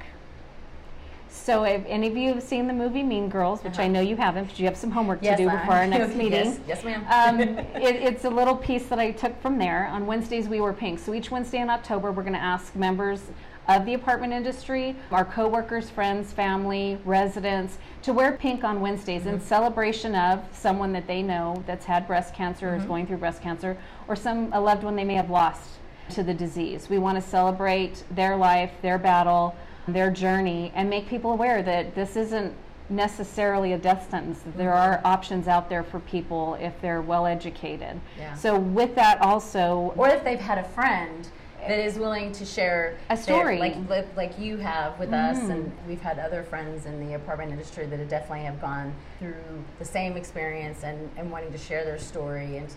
So 1.31 1.63
if 1.63 1.83
any 1.87 2.07
of 2.07 2.17
you 2.17 2.33
have 2.33 2.43
seen 2.43 2.67
the 2.67 2.73
movie 2.73 3.03
Mean 3.03 3.29
Girls, 3.29 3.63
which 3.63 3.79
I 3.79 3.83
Uh-huh. 3.83 3.91
know 3.93 4.01
you 4.01 4.15
haven't, 4.17 4.43
because 4.43 4.59
you 4.59 4.65
have 4.65 4.75
some 4.77 4.91
homework 4.91 5.19
Yes, 5.21 5.37
to 5.37 5.43
do 5.45 5.49
I- 5.49 5.55
before 5.55 5.75
our 5.75 5.87
next 5.95 6.15
meeting. 6.15 6.45
Yes, 6.45 6.59
yes 6.67 6.83
ma'am. 6.83 7.05
Um, 7.09 7.39
it, 7.81 7.95
it's 7.95 8.25
a 8.25 8.29
little 8.29 8.55
piece 8.55 8.87
that 8.89 8.99
I 8.99 9.11
took 9.11 9.41
from 9.41 9.57
there. 9.57 9.87
On 9.87 10.05
Wednesdays, 10.05 10.47
we 10.49 10.59
wear 10.59 10.73
pink. 10.73 10.99
So 10.99 11.13
each 11.13 11.31
Wednesday 11.31 11.59
in 11.59 11.69
October, 11.69 12.11
we're 12.11 12.23
going 12.23 12.33
to 12.33 12.39
ask 12.39 12.75
members 12.75 13.21
of 13.69 13.85
the 13.85 13.93
apartment 13.93 14.33
industry, 14.33 14.95
our 15.11 15.23
coworkers, 15.23 15.89
friends, 15.89 16.33
family, 16.33 16.97
residents, 17.05 17.77
to 18.01 18.11
wear 18.11 18.33
pink 18.33 18.63
on 18.63 18.81
Wednesdays 18.81 19.25
in 19.25 19.39
celebration 19.39 20.13
of 20.15 20.43
someone 20.51 20.91
that 20.93 21.07
they 21.07 21.21
know 21.21 21.63
that's 21.65 21.85
had 21.85 22.05
breast 22.07 22.33
cancer 22.35 22.69
or 22.71 22.75
is 22.75 22.83
going 22.83 23.07
through 23.07 23.17
breast 23.17 23.41
cancer, 23.41 23.77
or 24.07 24.15
some 24.15 24.51
a 24.51 24.59
loved 24.59 24.83
one 24.83 24.95
they 24.95 25.03
may 25.05 25.13
have 25.13 25.29
lost 25.29 25.61
to 26.09 26.23
the 26.23 26.33
disease. 26.33 26.89
We 26.89 26.97
want 26.97 27.21
to 27.23 27.27
celebrate 27.29 28.03
their 28.11 28.35
life, 28.35 28.71
their 28.81 28.97
battle, 28.97 29.55
their 29.93 30.11
journey, 30.11 30.71
and 30.75 30.89
make 30.89 31.07
people 31.07 31.31
aware 31.31 31.61
that 31.63 31.95
this 31.95 32.15
isn't 32.15 32.53
necessarily 32.89 33.73
a 33.73 33.77
death 33.77 34.09
sentence, 34.09 34.41
there 34.57 34.73
are 34.73 35.01
options 35.05 35.47
out 35.47 35.69
there 35.69 35.83
for 35.83 35.99
people 36.01 36.55
if 36.55 36.79
they're 36.81 37.01
well 37.01 37.25
educated. 37.25 37.99
Yeah. 38.17 38.35
So, 38.35 38.57
with 38.59 38.95
that, 38.95 39.21
also, 39.21 39.93
or 39.95 40.09
if 40.09 40.23
they've 40.23 40.39
had 40.39 40.57
a 40.57 40.63
friend 40.63 41.27
that 41.67 41.79
is 41.79 41.97
willing 41.97 42.31
to 42.33 42.45
share 42.45 42.97
A 43.09 43.17
story. 43.17 43.59
like 43.59 43.75
like 43.87 44.17
like 44.17 44.39
you 44.39 44.57
have 44.57 44.97
with 44.99 45.13
us 45.13 45.37
mm. 45.37 45.51
and 45.51 45.71
we've 45.87 46.01
had 46.01 46.17
other 46.17 46.43
friends 46.43 46.85
in 46.85 47.07
the 47.07 47.13
apartment 47.13 47.51
industry 47.51 47.85
that 47.85 47.99
have 47.99 48.09
definitely 48.09 48.45
have 48.45 48.59
gone 48.59 48.93
through 49.19 49.35
the 49.77 49.85
same 49.85 50.17
experience 50.17 50.83
and, 50.83 51.09
and 51.17 51.31
wanting 51.31 51.51
to 51.51 51.57
share 51.57 51.85
their 51.85 51.99
story 51.99 52.57
and 52.57 52.73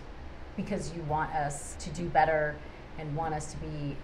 because 0.55 0.93
you 0.93 1.01
want 1.03 1.33
us 1.33 1.75
to 1.79 1.89
do 1.91 2.07
better 2.09 2.55
and 2.99 3.13
want 3.15 3.33
us 3.33 3.51
to 3.51 3.57
be 3.57 3.97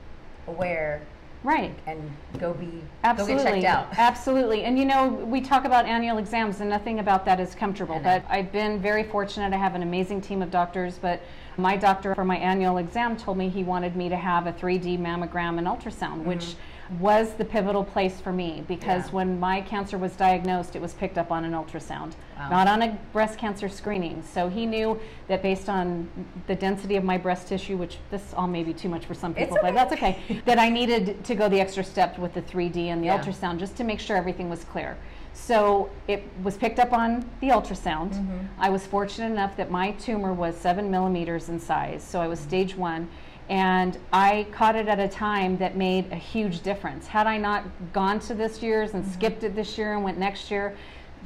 aware 0.47 1.01
right. 1.43 1.73
and 1.85 2.11
go 2.39 2.53
be 2.53 2.81
Absolutely. 3.03 3.43
go 3.43 3.43
get 3.43 3.61
checked 3.61 3.65
out 3.65 3.87
Absolutely. 3.97 4.63
And 4.63 4.77
you 4.77 4.85
know, 4.85 5.07
we 5.07 5.41
talk 5.41 5.65
about 5.65 5.85
annual 5.85 6.17
exams 6.17 6.61
and 6.61 6.69
nothing 6.69 6.99
about 6.99 7.25
that 7.25 7.39
is 7.39 7.55
comfortable. 7.55 7.99
But 7.99 8.23
I've 8.29 8.51
been 8.51 8.79
very 8.79 9.03
fortunate. 9.03 9.53
I 9.53 9.57
have 9.57 9.75
an 9.75 9.83
amazing 9.83 10.21
team 10.21 10.41
of 10.41 10.51
doctors, 10.51 10.97
but 10.97 11.21
my 11.57 11.77
doctor 11.77 12.15
for 12.15 12.25
my 12.25 12.37
annual 12.37 12.77
exam 12.77 13.17
told 13.17 13.37
me 13.37 13.49
he 13.49 13.63
wanted 13.63 13.95
me 13.95 14.09
to 14.09 14.17
have 14.17 14.47
a 14.47 14.53
3D 14.53 14.99
mammogram 14.99 15.57
and 15.57 15.67
ultrasound, 15.67 16.23
which 16.23 16.39
mm-hmm. 16.39 16.59
Was 16.99 17.33
the 17.35 17.45
pivotal 17.45 17.83
place 17.83 18.19
for 18.19 18.33
me 18.33 18.63
because 18.67 18.81
Mm-hmm. 19.05 19.07
Yeah. 19.09 19.11
when 19.15 19.39
my 19.39 19.61
cancer 19.61 19.97
was 19.97 20.13
diagnosed, 20.15 20.75
it 20.75 20.81
was 20.81 20.93
picked 20.93 21.17
up 21.17 21.31
on 21.31 21.45
an 21.45 21.53
ultrasound, 21.53 22.13
Wow. 22.37 22.49
not 22.49 22.67
on 22.67 22.81
a 22.81 22.97
breast 23.13 23.37
cancer 23.37 23.69
screening. 23.69 24.21
So 24.23 24.49
he 24.49 24.65
knew 24.65 24.99
that 25.27 25.41
based 25.41 25.69
on 25.69 26.09
the 26.47 26.55
density 26.55 26.97
of 26.97 27.03
my 27.03 27.17
breast 27.17 27.47
tissue, 27.47 27.77
which 27.77 27.97
this 28.09 28.33
all 28.35 28.47
may 28.47 28.63
be 28.63 28.73
too 28.73 28.89
much 28.89 29.05
for 29.05 29.13
some 29.13 29.33
people, 29.33 29.57
but 29.61 29.73
that's 29.73 29.93
okay, 29.93 30.41
that 30.45 30.59
I 30.59 30.69
needed 30.69 31.23
to 31.25 31.35
go 31.35 31.47
the 31.47 31.61
extra 31.61 31.83
step 31.83 32.17
with 32.19 32.33
the 32.33 32.41
3D 32.41 32.87
and 32.87 33.01
the 33.01 33.05
Yeah. 33.07 33.19
ultrasound 33.19 33.59
just 33.59 33.77
to 33.77 33.83
make 33.85 33.99
sure 33.99 34.17
everything 34.17 34.49
was 34.49 34.63
clear. 34.65 34.97
So 35.33 35.89
it 36.09 36.23
was 36.43 36.57
picked 36.57 36.77
up 36.79 36.91
on 36.91 37.23
the 37.39 37.49
ultrasound. 37.49 38.11
Mm-hmm. 38.15 38.37
I 38.59 38.69
was 38.69 38.85
fortunate 38.85 39.31
enough 39.31 39.55
that 39.55 39.71
my 39.71 39.91
tumor 39.91 40.33
was 40.33 40.57
seven 40.57 40.91
millimeters 40.91 41.47
in 41.47 41.57
size, 41.59 42.03
so 42.03 42.19
I 42.19 42.27
was 42.27 42.37
stage 42.39 42.75
one. 42.75 43.07
And 43.51 43.97
I 44.13 44.47
caught 44.53 44.77
it 44.77 44.87
at 44.87 44.97
a 44.97 45.09
time 45.09 45.57
that 45.57 45.75
made 45.75 46.09
a 46.13 46.15
huge 46.15 46.61
difference. 46.61 47.05
Had 47.05 47.27
I 47.27 47.37
not 47.37 47.65
gone 47.91 48.21
to 48.21 48.33
this 48.33 48.63
year's 48.63 48.93
and 48.93 49.05
skipped 49.05 49.43
it 49.43 49.55
this 49.55 49.77
year 49.77 49.93
and 49.93 50.05
went 50.05 50.17
next 50.17 50.49
year, 50.49 50.73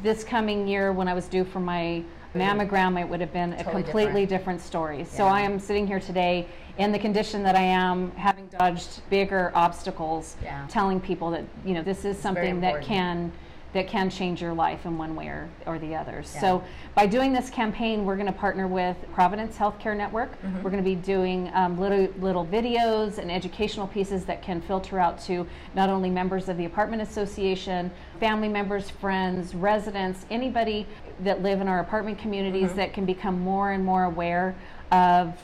this 0.02 0.24
coming 0.24 0.68
year 0.68 0.92
when 0.92 1.08
I 1.08 1.14
was 1.14 1.28
due 1.28 1.44
for 1.44 1.60
my 1.60 2.04
mammogram, 2.34 3.00
it 3.00 3.08
would 3.08 3.22
have 3.22 3.32
been 3.32 3.54
a 3.54 3.64
completely 3.64 4.26
different, 4.26 4.60
story. 4.60 5.04
So 5.04 5.26
Yeah. 5.26 5.34
I 5.34 5.42
am 5.42 5.60
sitting 5.60 5.86
here 5.86 6.00
today 6.00 6.48
in 6.80 6.92
the 6.92 6.98
condition 6.98 7.44
that 7.44 7.56
I 7.56 7.62
am, 7.62 8.12
having 8.16 8.48
dodged 8.48 9.08
bigger 9.12 9.52
obstacles, 9.54 10.36
Yeah. 10.44 10.66
telling 10.68 11.00
people 11.00 11.30
that 11.30 11.44
you 11.64 11.76
know 11.76 11.84
this 11.84 12.06
is 12.06 12.18
something 12.18 12.60
that 12.62 12.82
can 12.82 13.32
that 13.76 13.90
can 13.90 14.10
change 14.10 14.42
your 14.42 14.54
life 14.54 14.86
in 14.86 14.98
one 14.98 15.18
way 15.18 15.28
or, 15.28 15.50
or 15.66 15.78
the 15.78 15.94
other. 15.94 16.24
Yeah. 16.24 16.40
So 16.40 16.64
by 16.96 17.06
doing 17.06 17.34
this 17.34 17.50
campaign, 17.50 18.06
we're 18.06 18.16
going 18.16 18.26
to 18.26 18.32
partner 18.32 18.68
with 18.68 18.96
Providence 19.14 19.58
Healthcare 19.58 19.98
Network. 19.98 20.32
Mm-hmm. 20.32 20.64
We're 20.64 20.72
going 20.72 20.82
to 20.82 20.90
be 20.90 20.96
doing 20.96 21.52
um, 21.54 21.78
little 21.78 22.08
little 22.22 22.46
videos 22.46 23.18
and 23.18 23.30
educational 23.30 23.86
pieces 23.86 24.24
that 24.26 24.42
can 24.42 24.62
filter 24.62 24.98
out 24.98 25.20
to 25.24 25.46
not 25.76 25.90
only 25.90 26.10
members 26.10 26.48
of 26.48 26.56
the 26.56 26.64
apartment 26.64 27.02
association, 27.02 27.92
family 28.18 28.48
members, 28.48 28.90
friends, 28.90 29.54
residents, 29.54 30.26
anybody 30.32 30.88
that 31.20 31.44
live 31.44 31.60
in 31.60 31.68
our 31.68 31.82
apartment 31.82 32.18
communities 32.18 32.56
Mm-hmm. 32.70 32.78
that 32.78 32.94
can 32.94 33.06
become 33.06 33.42
more 33.42 33.72
and 33.72 33.84
more 33.84 34.06
aware 34.06 34.56
of 34.92 35.38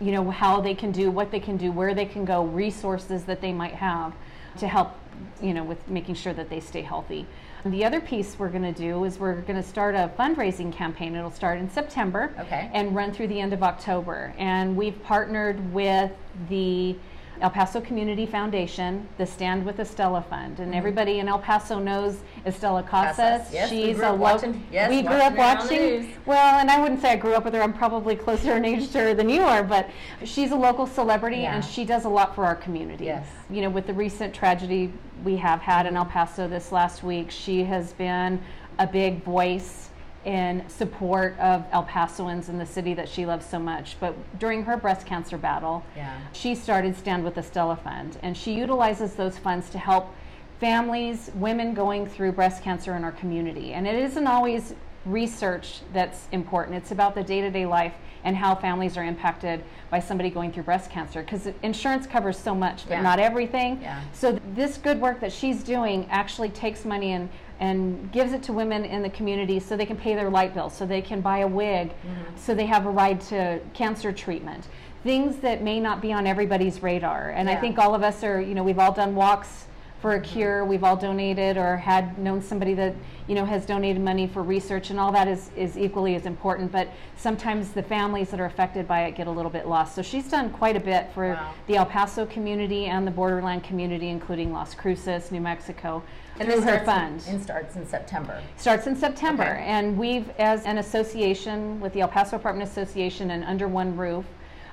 you 0.00 0.12
know 0.12 0.30
how 0.30 0.60
they 0.60 0.74
can 0.74 0.92
do 0.92 1.10
what 1.10 1.32
they 1.32 1.40
can 1.40 1.56
do 1.56 1.72
where 1.72 1.92
they 1.92 2.04
can 2.06 2.24
go 2.24 2.44
resources 2.44 3.24
that 3.24 3.40
they 3.40 3.52
might 3.52 3.74
have 3.74 4.12
to 4.58 4.68
help 4.68 4.94
you 5.40 5.54
know 5.54 5.64
with 5.64 5.88
making 5.88 6.14
sure 6.14 6.32
that 6.32 6.50
they 6.50 6.60
stay 6.60 6.82
healthy. 6.82 7.26
And 7.64 7.74
the 7.74 7.84
other 7.84 8.00
piece 8.00 8.38
we're 8.38 8.50
going 8.50 8.62
to 8.62 8.78
do 8.80 9.02
is 9.04 9.18
we're 9.18 9.40
going 9.40 9.60
to 9.60 9.68
start 9.68 9.94
a 9.94 10.10
fundraising 10.18 10.72
campaign. 10.72 11.14
It'll 11.16 11.30
start 11.30 11.58
in 11.58 11.68
september 11.70 12.32
Okay. 12.38 12.70
and 12.72 12.94
run 12.94 13.12
through 13.12 13.28
the 13.28 13.40
end 13.40 13.52
of 13.52 13.62
october. 13.62 14.32
And 14.38 14.76
we've 14.76 15.02
partnered 15.02 15.72
with 15.72 16.12
the 16.48 16.96
El 17.40 17.50
Paso 17.50 17.80
Community 17.80 18.26
Foundation, 18.26 19.08
the 19.16 19.26
Stand 19.26 19.64
with 19.64 19.78
Estella 19.78 20.22
Fund, 20.22 20.58
and 20.58 20.68
mm-hmm. 20.68 20.74
everybody 20.78 21.20
in 21.20 21.28
El 21.28 21.38
Paso 21.38 21.78
knows 21.78 22.18
Estella 22.44 22.82
Casas. 22.82 23.52
Yes, 23.52 23.70
we 23.70 23.84
She's 23.84 23.96
grew 23.96 24.06
a 24.06 24.12
up 24.12 24.18
watching- 24.18 24.66
yes, 24.72 24.90
we 24.90 25.02
grew 25.02 25.16
up 25.16 25.34
her 25.36 25.42
on 25.42 25.66
the 25.68 25.74
watching. 25.74 26.14
Well, 26.26 26.58
and 26.58 26.70
I 26.70 26.80
wouldn't 26.80 27.00
say 27.00 27.12
I 27.12 27.16
grew 27.16 27.34
up 27.34 27.44
with 27.44 27.54
her. 27.54 27.62
I'm 27.62 27.72
probably 27.72 28.16
closer 28.16 28.56
in 28.56 28.64
age 28.64 28.90
to 28.90 28.98
her 28.98 29.14
than 29.14 29.28
you 29.28 29.42
are, 29.42 29.62
but 29.62 29.88
she's 30.24 30.50
a 30.50 30.56
local 30.56 30.86
celebrity 30.86 31.38
Yeah. 31.38 31.54
and 31.54 31.64
she 31.64 31.84
does 31.84 32.04
a 32.04 32.08
lot 32.08 32.34
for 32.34 32.44
our 32.44 32.56
community. 32.56 33.04
Yes. 33.04 33.26
You 33.50 33.62
know, 33.62 33.70
with 33.70 33.86
the 33.86 33.94
recent 33.94 34.34
tragedy 34.34 34.92
we 35.24 35.36
have 35.36 35.60
had 35.60 35.86
in 35.86 35.96
El 35.96 36.06
Paso 36.06 36.48
this 36.48 36.72
last 36.72 37.02
week, 37.02 37.30
she 37.30 37.64
has 37.64 37.92
been 37.92 38.40
a 38.78 38.86
big 38.86 39.22
voice 39.24 39.87
in 40.28 40.62
support 40.68 41.34
of 41.38 41.64
El 41.72 41.84
Pasoans 41.84 42.50
in 42.50 42.58
the 42.58 42.66
city 42.66 42.92
that 42.92 43.08
she 43.08 43.24
loves 43.24 43.46
so 43.46 43.58
much. 43.58 43.96
But 43.98 44.14
during 44.38 44.62
her 44.64 44.76
breast 44.76 45.06
cancer 45.06 45.38
battle, 45.38 45.82
Yeah. 45.96 46.12
she 46.34 46.54
started 46.54 46.94
Stand 46.98 47.24
with 47.24 47.38
Estella 47.38 47.76
Fund, 47.76 48.18
and 48.22 48.36
she 48.36 48.52
utilizes 48.52 49.14
those 49.14 49.38
funds 49.38 49.70
to 49.70 49.78
help 49.78 50.14
families, 50.60 51.30
women 51.34 51.72
going 51.72 52.06
through 52.06 52.32
breast 52.32 52.62
cancer 52.62 52.94
in 52.94 53.04
our 53.04 53.12
community. 53.12 53.72
And 53.72 53.86
it 53.86 53.94
isn't 53.94 54.26
always 54.26 54.74
research 55.06 55.80
that's 55.94 56.28
important, 56.32 56.76
it's 56.76 56.90
about 56.90 57.14
the 57.14 57.22
day 57.22 57.40
to 57.40 57.50
day 57.50 57.64
life 57.64 57.94
and 58.24 58.36
how 58.36 58.54
families 58.54 58.98
are 58.98 59.04
impacted 59.04 59.64
by 59.88 59.98
somebody 60.00 60.28
going 60.28 60.52
through 60.52 60.64
breast 60.64 60.90
cancer. 60.90 61.22
Because 61.22 61.48
insurance 61.62 62.06
covers 62.06 62.36
so 62.38 62.54
much, 62.54 62.84
but 62.86 62.96
Yeah. 62.96 63.02
not 63.02 63.18
everything. 63.18 63.78
Yeah. 63.80 64.00
So, 64.12 64.38
this 64.54 64.76
good 64.76 65.00
work 65.00 65.20
that 65.20 65.32
she's 65.32 65.62
doing 65.62 66.06
actually 66.10 66.50
takes 66.50 66.84
money 66.84 67.12
and 67.12 67.30
and 67.60 68.10
gives 68.12 68.32
it 68.32 68.42
to 68.44 68.52
women 68.52 68.84
in 68.84 69.02
the 69.02 69.10
community 69.10 69.58
so 69.60 69.76
they 69.76 69.86
can 69.86 69.96
pay 69.96 70.14
their 70.14 70.30
light 70.30 70.54
bill, 70.54 70.70
so 70.70 70.86
they 70.86 71.02
can 71.02 71.20
buy 71.20 71.38
a 71.38 71.46
wig, 71.46 71.88
mm-hmm. 71.88 72.36
so 72.36 72.54
they 72.54 72.66
have 72.66 72.86
a 72.86 72.90
ride 72.90 73.20
to 73.20 73.60
cancer 73.74 74.12
treatment. 74.12 74.66
Things 75.04 75.36
that 75.38 75.62
may 75.62 75.78
not 75.80 76.02
be 76.02 76.12
on 76.12 76.26
everybody's 76.26 76.82
radar. 76.82 77.30
And 77.30 77.48
I 77.48 77.56
think 77.56 77.78
all 77.78 77.94
of 77.94 78.02
us 78.02 78.24
are, 78.24 78.40
you 78.40 78.54
know, 78.54 78.64
we've 78.64 78.78
all 78.78 78.92
done 78.92 79.14
walks 79.14 79.67
for 80.00 80.12
a 80.14 80.20
cure, 80.20 80.64
we've 80.64 80.84
all 80.84 80.96
donated 80.96 81.56
or 81.56 81.76
had 81.76 82.18
known 82.18 82.40
somebody 82.40 82.72
that, 82.74 82.94
you 83.26 83.34
know, 83.34 83.44
has 83.44 83.66
donated 83.66 84.00
money 84.00 84.28
for 84.28 84.44
research 84.44 84.90
and 84.90 85.00
all 85.00 85.10
that 85.10 85.26
is, 85.26 85.50
is 85.56 85.76
equally 85.76 86.14
as 86.14 86.24
important. 86.24 86.70
But 86.70 86.88
sometimes 87.16 87.72
the 87.72 87.82
families 87.82 88.30
that 88.30 88.38
are 88.38 88.44
affected 88.44 88.86
by 88.86 89.06
it 89.06 89.16
get 89.16 89.26
a 89.26 89.30
little 89.30 89.50
bit 89.50 89.66
lost. 89.66 89.96
So 89.96 90.02
she's 90.02 90.28
done 90.30 90.50
quite 90.50 90.76
a 90.76 90.80
bit 90.80 91.10
for 91.12 91.30
Wow. 91.34 91.52
the 91.66 91.76
El 91.76 91.86
Paso 91.86 92.26
community 92.26 92.86
and 92.86 93.04
the 93.04 93.10
borderland 93.10 93.64
community, 93.64 94.08
including 94.08 94.52
Las 94.52 94.72
Cruces, 94.72 95.32
New 95.32 95.40
Mexico, 95.40 96.00
And 96.38 96.48
through 96.48 96.60
this 96.60 96.70
her 96.70 96.84
fund. 96.84 97.24
in, 97.26 97.34
and 97.34 97.42
starts 97.42 97.74
in 97.74 97.84
September. 97.84 98.40
Starts 98.56 98.86
in 98.86 98.94
September, 98.94 99.42
Okay. 99.42 99.64
and 99.66 99.98
we've, 99.98 100.30
as 100.38 100.64
an 100.64 100.78
association 100.78 101.80
with 101.80 101.92
the 101.92 102.02
El 102.02 102.08
Paso 102.08 102.36
Apartment 102.36 102.70
Association 102.70 103.32
and 103.32 103.42
Under 103.42 103.66
One 103.66 103.96
Roof, 103.96 104.24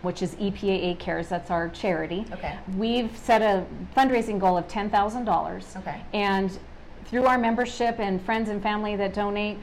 which 0.05 0.21
is 0.21 0.35
EPAA 0.35 0.97
Cares, 0.99 1.27
that's 1.27 1.51
our 1.51 1.67
charity. 1.69 2.25
Okay. 2.31 2.57
We've 2.77 3.15
set 3.17 3.41
a 3.41 3.65
fundraising 3.97 4.39
goal 4.39 4.57
of 4.57 4.67
ten 4.69 4.89
thousand 4.89 5.25
dollars. 5.25 5.73
Okay. 5.77 5.99
And 6.13 6.57
through 7.05 7.25
our 7.25 7.37
membership 7.37 7.99
and 7.99 8.21
friends 8.21 8.47
and 8.49 8.63
family 8.63 8.95
that 8.95 9.13
donate, 9.13 9.57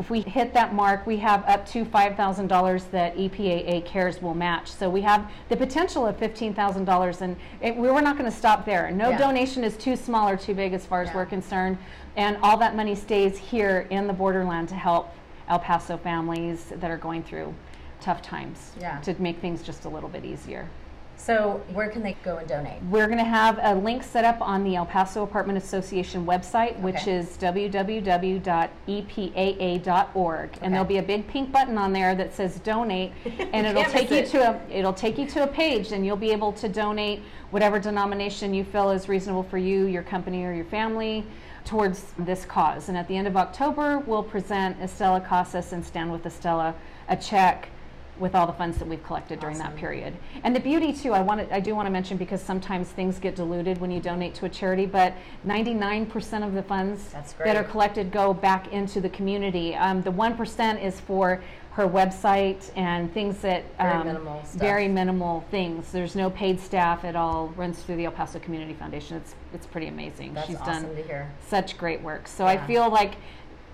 if 0.00 0.10
we 0.10 0.20
hit 0.20 0.54
that 0.54 0.74
mark, 0.74 1.06
we 1.06 1.16
have 1.18 1.44
up 1.46 1.66
to 1.70 1.84
five 1.84 2.16
thousand 2.16 2.46
dollars 2.46 2.84
that 2.84 3.16
EPAA 3.16 3.84
Cares 3.84 4.22
will 4.22 4.34
match. 4.34 4.70
So 4.70 4.88
we 4.88 5.00
have 5.02 5.28
the 5.48 5.56
potential 5.56 6.06
of 6.06 6.16
fifteen 6.16 6.54
thousand 6.54 6.84
dollars, 6.84 7.20
and 7.20 7.36
it, 7.60 7.76
we 7.76 7.90
we're 7.90 8.00
not 8.00 8.16
going 8.16 8.30
to 8.30 8.36
stop 8.36 8.64
there. 8.64 8.90
No 8.92 9.10
Yeah. 9.10 9.18
donation 9.18 9.64
is 9.64 9.76
too 9.76 9.96
small 9.96 10.28
or 10.28 10.36
too 10.36 10.54
big 10.54 10.72
as 10.72 10.86
far 10.86 11.02
as 11.02 11.08
Yeah. 11.08 11.16
we're 11.16 11.26
concerned, 11.26 11.76
and 12.16 12.38
all 12.42 12.56
that 12.58 12.76
money 12.76 12.94
stays 12.94 13.36
here 13.36 13.86
in 13.90 14.06
the 14.06 14.12
borderland 14.12 14.68
to 14.68 14.76
help 14.76 15.12
El 15.48 15.58
Paso 15.58 15.96
families 15.96 16.72
that 16.76 16.90
are 16.90 16.96
going 16.98 17.22
through 17.24 17.52
tough 18.00 18.22
times. 18.22 18.72
Yeah. 18.80 19.00
To 19.00 19.14
make 19.20 19.38
things 19.40 19.62
just 19.62 19.84
a 19.84 19.88
little 19.88 20.08
bit 20.08 20.24
easier. 20.24 20.68
So 21.18 21.60
where 21.72 21.88
can 21.88 22.02
they 22.02 22.16
go 22.24 22.36
and 22.36 22.48
donate? 22.48 22.80
We're 22.84 23.06
going 23.06 23.18
to 23.18 23.24
have 23.24 23.58
a 23.60 23.74
link 23.74 24.04
set 24.04 24.24
up 24.24 24.40
on 24.40 24.62
the 24.62 24.76
El 24.76 24.86
Paso 24.86 25.24
Apartment 25.24 25.58
Association 25.58 26.24
website, 26.24 26.78
which 26.80 27.08
is 27.08 27.36
www.epaa.org, 27.38 28.38
and 30.62 30.72
there'll 30.72 30.86
be 30.86 30.98
a 30.98 31.02
big 31.02 31.26
pink 31.26 31.50
button 31.50 31.76
on 31.76 31.92
there 31.92 32.14
that 32.14 32.32
says 32.32 32.60
donate, 32.60 33.12
and 33.52 33.66
it'll 33.66 33.82
take 33.84 34.10
you 34.10 34.18
it. 34.18 34.28
to 34.30 34.38
a 34.38 34.60
it'll 34.70 34.92
take 34.92 35.18
you 35.18 35.26
to 35.26 35.42
a 35.42 35.46
page, 35.46 35.90
and 35.90 36.06
you'll 36.06 36.16
be 36.16 36.30
able 36.30 36.52
to 36.52 36.68
donate 36.68 37.20
whatever 37.50 37.80
denomination 37.80 38.54
you 38.54 38.62
feel 38.62 38.90
is 38.90 39.08
reasonable 39.08 39.42
for 39.42 39.58
you, 39.58 39.86
your 39.86 40.04
company, 40.04 40.44
or 40.44 40.52
your 40.52 40.66
family 40.66 41.26
towards 41.64 42.04
this 42.20 42.44
cause. 42.44 42.88
And 42.88 42.96
at 42.96 43.08
the 43.08 43.16
end 43.16 43.26
of 43.26 43.36
October, 43.36 43.98
we'll 43.98 44.22
present 44.22 44.80
Estella 44.80 45.20
Casas 45.20 45.72
and 45.72 45.84
Stand 45.84 46.12
with 46.12 46.24
Estella 46.24 46.74
a 47.08 47.16
check 47.16 47.70
with 48.18 48.34
all 48.34 48.46
the 48.46 48.52
funds 48.52 48.78
that 48.78 48.88
we've 48.88 49.02
collected 49.04 49.40
during 49.40 49.56
Awesome. 49.60 49.72
that 49.72 49.76
period. 49.78 50.16
And 50.44 50.54
the 50.54 50.60
beauty 50.60 50.92
too, 50.92 51.12
I 51.12 51.20
want 51.22 51.50
I 51.52 51.60
do 51.60 51.74
want 51.74 51.86
to 51.86 51.90
mention 51.90 52.16
because 52.16 52.42
sometimes 52.42 52.88
things 52.88 53.18
get 53.18 53.36
diluted 53.36 53.80
when 53.80 53.90
you 53.90 54.00
donate 54.00 54.34
to 54.36 54.46
a 54.46 54.48
charity, 54.48 54.86
but 54.86 55.14
99% 55.46 56.46
of 56.46 56.54
the 56.54 56.62
funds 56.62 57.14
that 57.44 57.56
are 57.56 57.64
collected 57.64 58.10
go 58.10 58.32
back 58.34 58.72
into 58.72 59.00
the 59.00 59.08
community. 59.08 59.74
Um, 59.74 60.02
the 60.02 60.10
1% 60.12 60.82
is 60.82 61.00
for 61.00 61.42
her 61.72 61.86
website 61.88 62.70
and 62.76 63.12
things 63.14 63.38
that 63.38 63.62
Very 63.78 63.92
um, 63.92 64.06
minimal 64.06 64.44
stuff. 64.44 64.60
very 64.60 64.88
minimal 64.88 65.44
things. 65.50 65.92
There's 65.92 66.16
no 66.16 66.28
paid 66.28 66.58
staff. 66.58 67.04
at 67.04 67.14
all 67.14 67.48
runs 67.56 67.80
through 67.82 67.96
the 67.96 68.06
El 68.06 68.10
Paso 68.12 68.40
Community 68.40 68.74
Foundation. 68.74 69.16
It's 69.16 69.34
it's 69.54 69.66
pretty 69.66 69.86
amazing. 69.86 70.34
That's 70.34 70.48
She's 70.48 70.56
awesome 70.56 70.94
done 70.94 71.26
such 71.48 71.78
great 71.78 72.00
work. 72.02 72.26
So 72.26 72.44
Yeah. 72.44 72.50
I 72.52 72.66
feel 72.66 72.90
like 72.90 73.14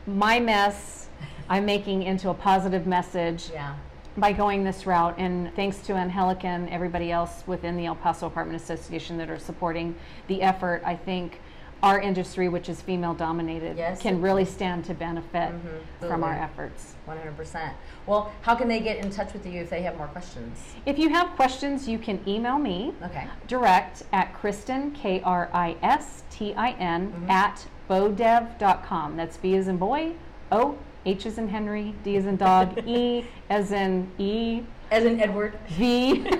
my 0.07 0.39
mess 0.39 1.09
I'm 1.49 1.65
making 1.65 2.03
into 2.03 2.29
a 2.29 2.35
positive 2.35 2.87
message 2.87 3.49
Yeah. 3.51 3.75
By 4.17 4.33
going 4.33 4.63
this 4.63 4.87
route. 4.87 5.17
And 5.19 5.53
thanks 5.57 5.79
to 5.87 5.95
Angelica 5.95 6.47
and 6.47 6.69
everybody 6.71 7.11
else 7.11 7.43
within 7.47 7.77
the 7.77 7.87
El 7.87 7.97
Paso 7.97 8.27
Apartment 8.27 8.61
Association 8.63 9.17
that 9.19 9.29
are 9.29 9.39
supporting 9.41 9.97
the 10.29 10.41
effort, 10.43 10.83
I 10.85 10.95
think 10.95 11.41
our 11.83 12.01
industry, 12.01 12.49
which 12.49 12.69
is 12.69 12.81
female 12.81 13.13
dominated, 13.13 13.77
Yes. 13.77 14.01
can 14.01 14.23
really 14.23 14.45
stand 14.47 14.85
to 14.87 14.95
benefit 14.95 15.51
Mhm. 15.53 16.09
from 16.09 16.25
our 16.25 16.33
efforts. 16.33 16.95
100%. 17.07 17.75
Well, 18.07 18.31
how 18.43 18.55
can 18.55 18.69
they 18.69 18.81
get 18.81 19.05
in 19.05 19.11
touch 19.11 19.33
with 19.35 19.45
you 19.45 19.61
if 19.61 19.69
they 19.69 19.83
have 19.83 19.99
more 19.99 20.07
questions? 20.07 20.75
If 20.87 20.99
you 20.99 21.11
have 21.11 21.31
questions, 21.37 21.87
you 21.89 21.99
can 21.99 22.21
email 22.27 22.59
me 22.59 22.95
Okay. 23.03 23.25
direct 23.49 24.05
at 24.13 24.33
Kristin, 24.33 24.95
K 24.95 25.21
R 25.25 25.51
I 25.53 25.77
S 25.83 26.23
T 26.31 26.55
I 26.57 26.71
N, 26.79 27.13
Mhm. 27.27 27.31
at 27.31 27.67
bohdev.com. 27.91 29.17
That's 29.17 29.37
B 29.37 29.55
as 29.57 29.69
in 29.69 29.77
boy, 29.77 30.13
O, 30.51 30.77
H 31.07 31.27
as 31.27 31.39
in 31.39 31.49
Henry, 31.49 31.95
D 32.03 32.17
as 32.17 32.27
in 32.27 32.37
dog, 32.37 32.79
E 32.87 33.25
as 33.51 33.73
in 33.73 34.11
E, 34.19 34.63
As 34.91 35.05
in 35.05 35.21
Edward. 35.21 35.59
V, 35.69 36.27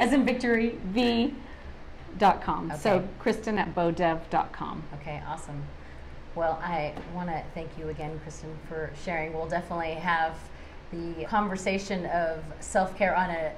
As 0.00 0.12
in 0.12 0.24
victory. 0.24 0.78
V 0.86 1.34
dot 2.18 2.42
com. 2.42 2.72
So 2.78 3.06
Kristin 3.20 3.58
at 3.58 3.74
bohdev.com. 3.74 4.82
Okay, 5.00 5.20
awesome. 5.26 5.62
Well, 6.34 6.60
I 6.62 6.92
want 7.14 7.28
to 7.28 7.42
thank 7.54 7.70
you 7.78 7.88
again, 7.88 8.20
Kristin, 8.26 8.52
for 8.68 8.90
sharing. 9.04 9.32
We'll 9.32 9.48
definitely 9.48 9.94
have 9.94 10.36
the 10.92 11.24
conversation 11.24 12.06
of 12.06 12.42
self 12.60 12.96
care 12.96 13.16
on 13.16 13.30
a 13.30 13.52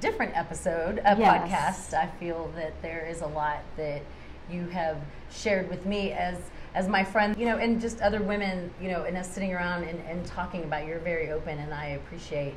different 0.00 0.36
episode, 0.36 0.98
a 1.04 1.16
Yes. 1.18 1.48
podcast. 1.90 1.94
I 1.98 2.06
feel 2.18 2.50
that 2.56 2.72
there 2.82 3.06
is 3.06 3.20
a 3.22 3.26
lot 3.26 3.58
that 3.76 4.02
you 4.50 4.66
have 4.68 4.98
shared 5.30 5.68
with 5.68 5.86
me 5.86 6.12
as 6.12 6.36
as 6.74 6.88
my 6.88 7.04
friend, 7.04 7.36
you 7.38 7.46
know, 7.46 7.58
and 7.58 7.80
just 7.80 8.00
other 8.00 8.20
women, 8.20 8.68
you 8.80 8.90
know, 8.90 9.04
and 9.04 9.16
us 9.16 9.30
sitting 9.32 9.54
around 9.54 9.84
and, 9.84 10.00
and 10.08 10.26
talking 10.26 10.64
about. 10.64 10.84
You're 10.86 10.98
very 10.98 11.30
open, 11.30 11.58
and 11.58 11.72
I 11.72 11.86
appreciate 11.90 12.54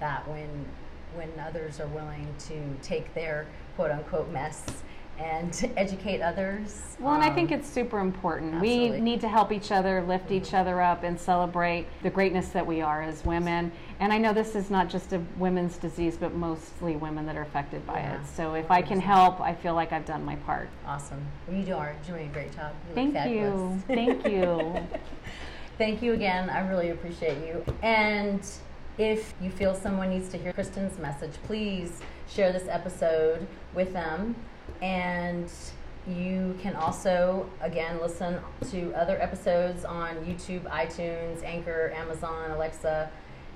that 0.00 0.26
when 0.28 0.66
when 1.14 1.30
others 1.40 1.80
are 1.80 1.86
willing 1.88 2.26
to 2.38 2.76
take 2.82 3.12
their 3.14 3.46
quote 3.76 3.90
unquote 3.90 4.30
mess 4.30 4.64
and 5.18 5.72
educate 5.76 6.20
others. 6.20 6.82
Well, 7.00 7.14
and 7.14 7.22
I 7.24 7.30
think 7.30 7.50
Um, 7.52 7.58
it's 7.58 7.68
super 7.68 7.98
important. 7.98 8.54
absolutely. 8.54 8.90
We 8.90 9.00
need 9.00 9.20
to 9.22 9.28
help 9.28 9.52
each 9.52 9.70
other, 9.72 10.02
lift 10.02 10.30
each 10.30 10.54
other 10.54 10.80
up, 10.80 11.02
and 11.02 11.18
celebrate 11.18 11.86
the 12.02 12.10
greatness 12.10 12.48
that 12.50 12.66
we 12.66 12.80
are 12.80 13.02
as 13.02 13.24
women. 13.24 13.70
And 14.00 14.12
I 14.12 14.18
know 14.18 14.32
this 14.32 14.54
is 14.54 14.70
not 14.70 14.88
just 14.88 15.12
a 15.12 15.20
women's 15.38 15.76
disease, 15.76 16.16
but 16.16 16.34
mostly 16.34 16.96
women 16.96 17.26
that 17.26 17.36
are 17.36 17.42
affected 17.42 17.84
by 17.86 17.98
Yeah, 17.98 18.14
it. 18.20 18.26
So 18.34 18.54
if 18.54 18.70
I 18.70 18.80
can 18.82 19.00
help, 19.00 19.40
I 19.40 19.54
feel 19.54 19.74
like 19.74 19.92
I've 19.92 20.06
done 20.06 20.24
my 20.24 20.36
part. 20.36 20.68
Awesome. 20.86 21.20
Well, 21.46 21.56
you 21.58 21.64
do 21.64 21.74
are 21.74 21.94
doing 22.06 22.28
a 22.28 22.32
great 22.32 22.54
job. 22.54 22.72
You 22.82 22.88
look 22.88 22.94
Thank 22.94 23.14
fabulous. 23.14 23.82
you. 23.82 23.82
Thank 23.94 24.26
you. 24.28 24.86
Thank 25.78 26.02
you 26.02 26.12
again. 26.12 26.50
I 26.50 26.66
really 26.68 26.90
appreciate 26.90 27.38
you. 27.46 27.64
And 27.82 28.40
if 28.98 29.32
you 29.40 29.48
feel 29.50 29.74
someone 29.76 30.10
needs 30.10 30.28
to 30.30 30.38
hear 30.38 30.52
Kristin's 30.52 30.98
message, 30.98 31.32
please 31.44 32.00
share 32.28 32.52
this 32.52 32.66
episode 32.68 33.46
with 33.74 33.92
them. 33.92 34.34
And 34.82 35.50
you 36.06 36.56
can 36.62 36.74
also, 36.76 37.48
again, 37.60 38.00
listen 38.00 38.40
to 38.70 38.92
other 38.94 39.20
episodes 39.20 39.84
on 39.84 40.16
YouTube, 40.24 40.62
iTunes, 40.70 41.44
Anchor, 41.44 41.92
Amazon, 41.94 42.50
Alexa, 42.52 43.10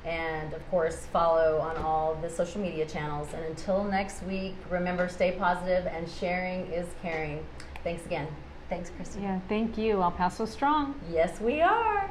and 0.05 0.53
of 0.53 0.69
course, 0.71 1.07
follow 1.07 1.59
on 1.59 1.77
all 1.77 2.17
the 2.17 2.29
social 2.29 2.61
media 2.61 2.85
channels. 2.87 3.29
And 3.35 3.45
until 3.45 3.85
next 3.85 4.23
week, 4.25 4.57
remember 4.69 5.09
stay 5.09 5.33
positive 5.33 5.87
and 5.87 6.09
sharing 6.09 6.67
is 6.73 6.89
caring. 7.03 7.45
Thanks 7.85 8.05
again. 8.05 8.29
Thanks, 8.69 8.91
Kristin. 8.91 9.23
Yeah, 9.23 9.41
thank 9.49 9.79
you. 9.79 10.03
El 10.03 10.11
Paso 10.11 10.45
Strong. 10.45 10.95
Yes, 11.11 11.41
we 11.41 11.61
are. 11.61 12.11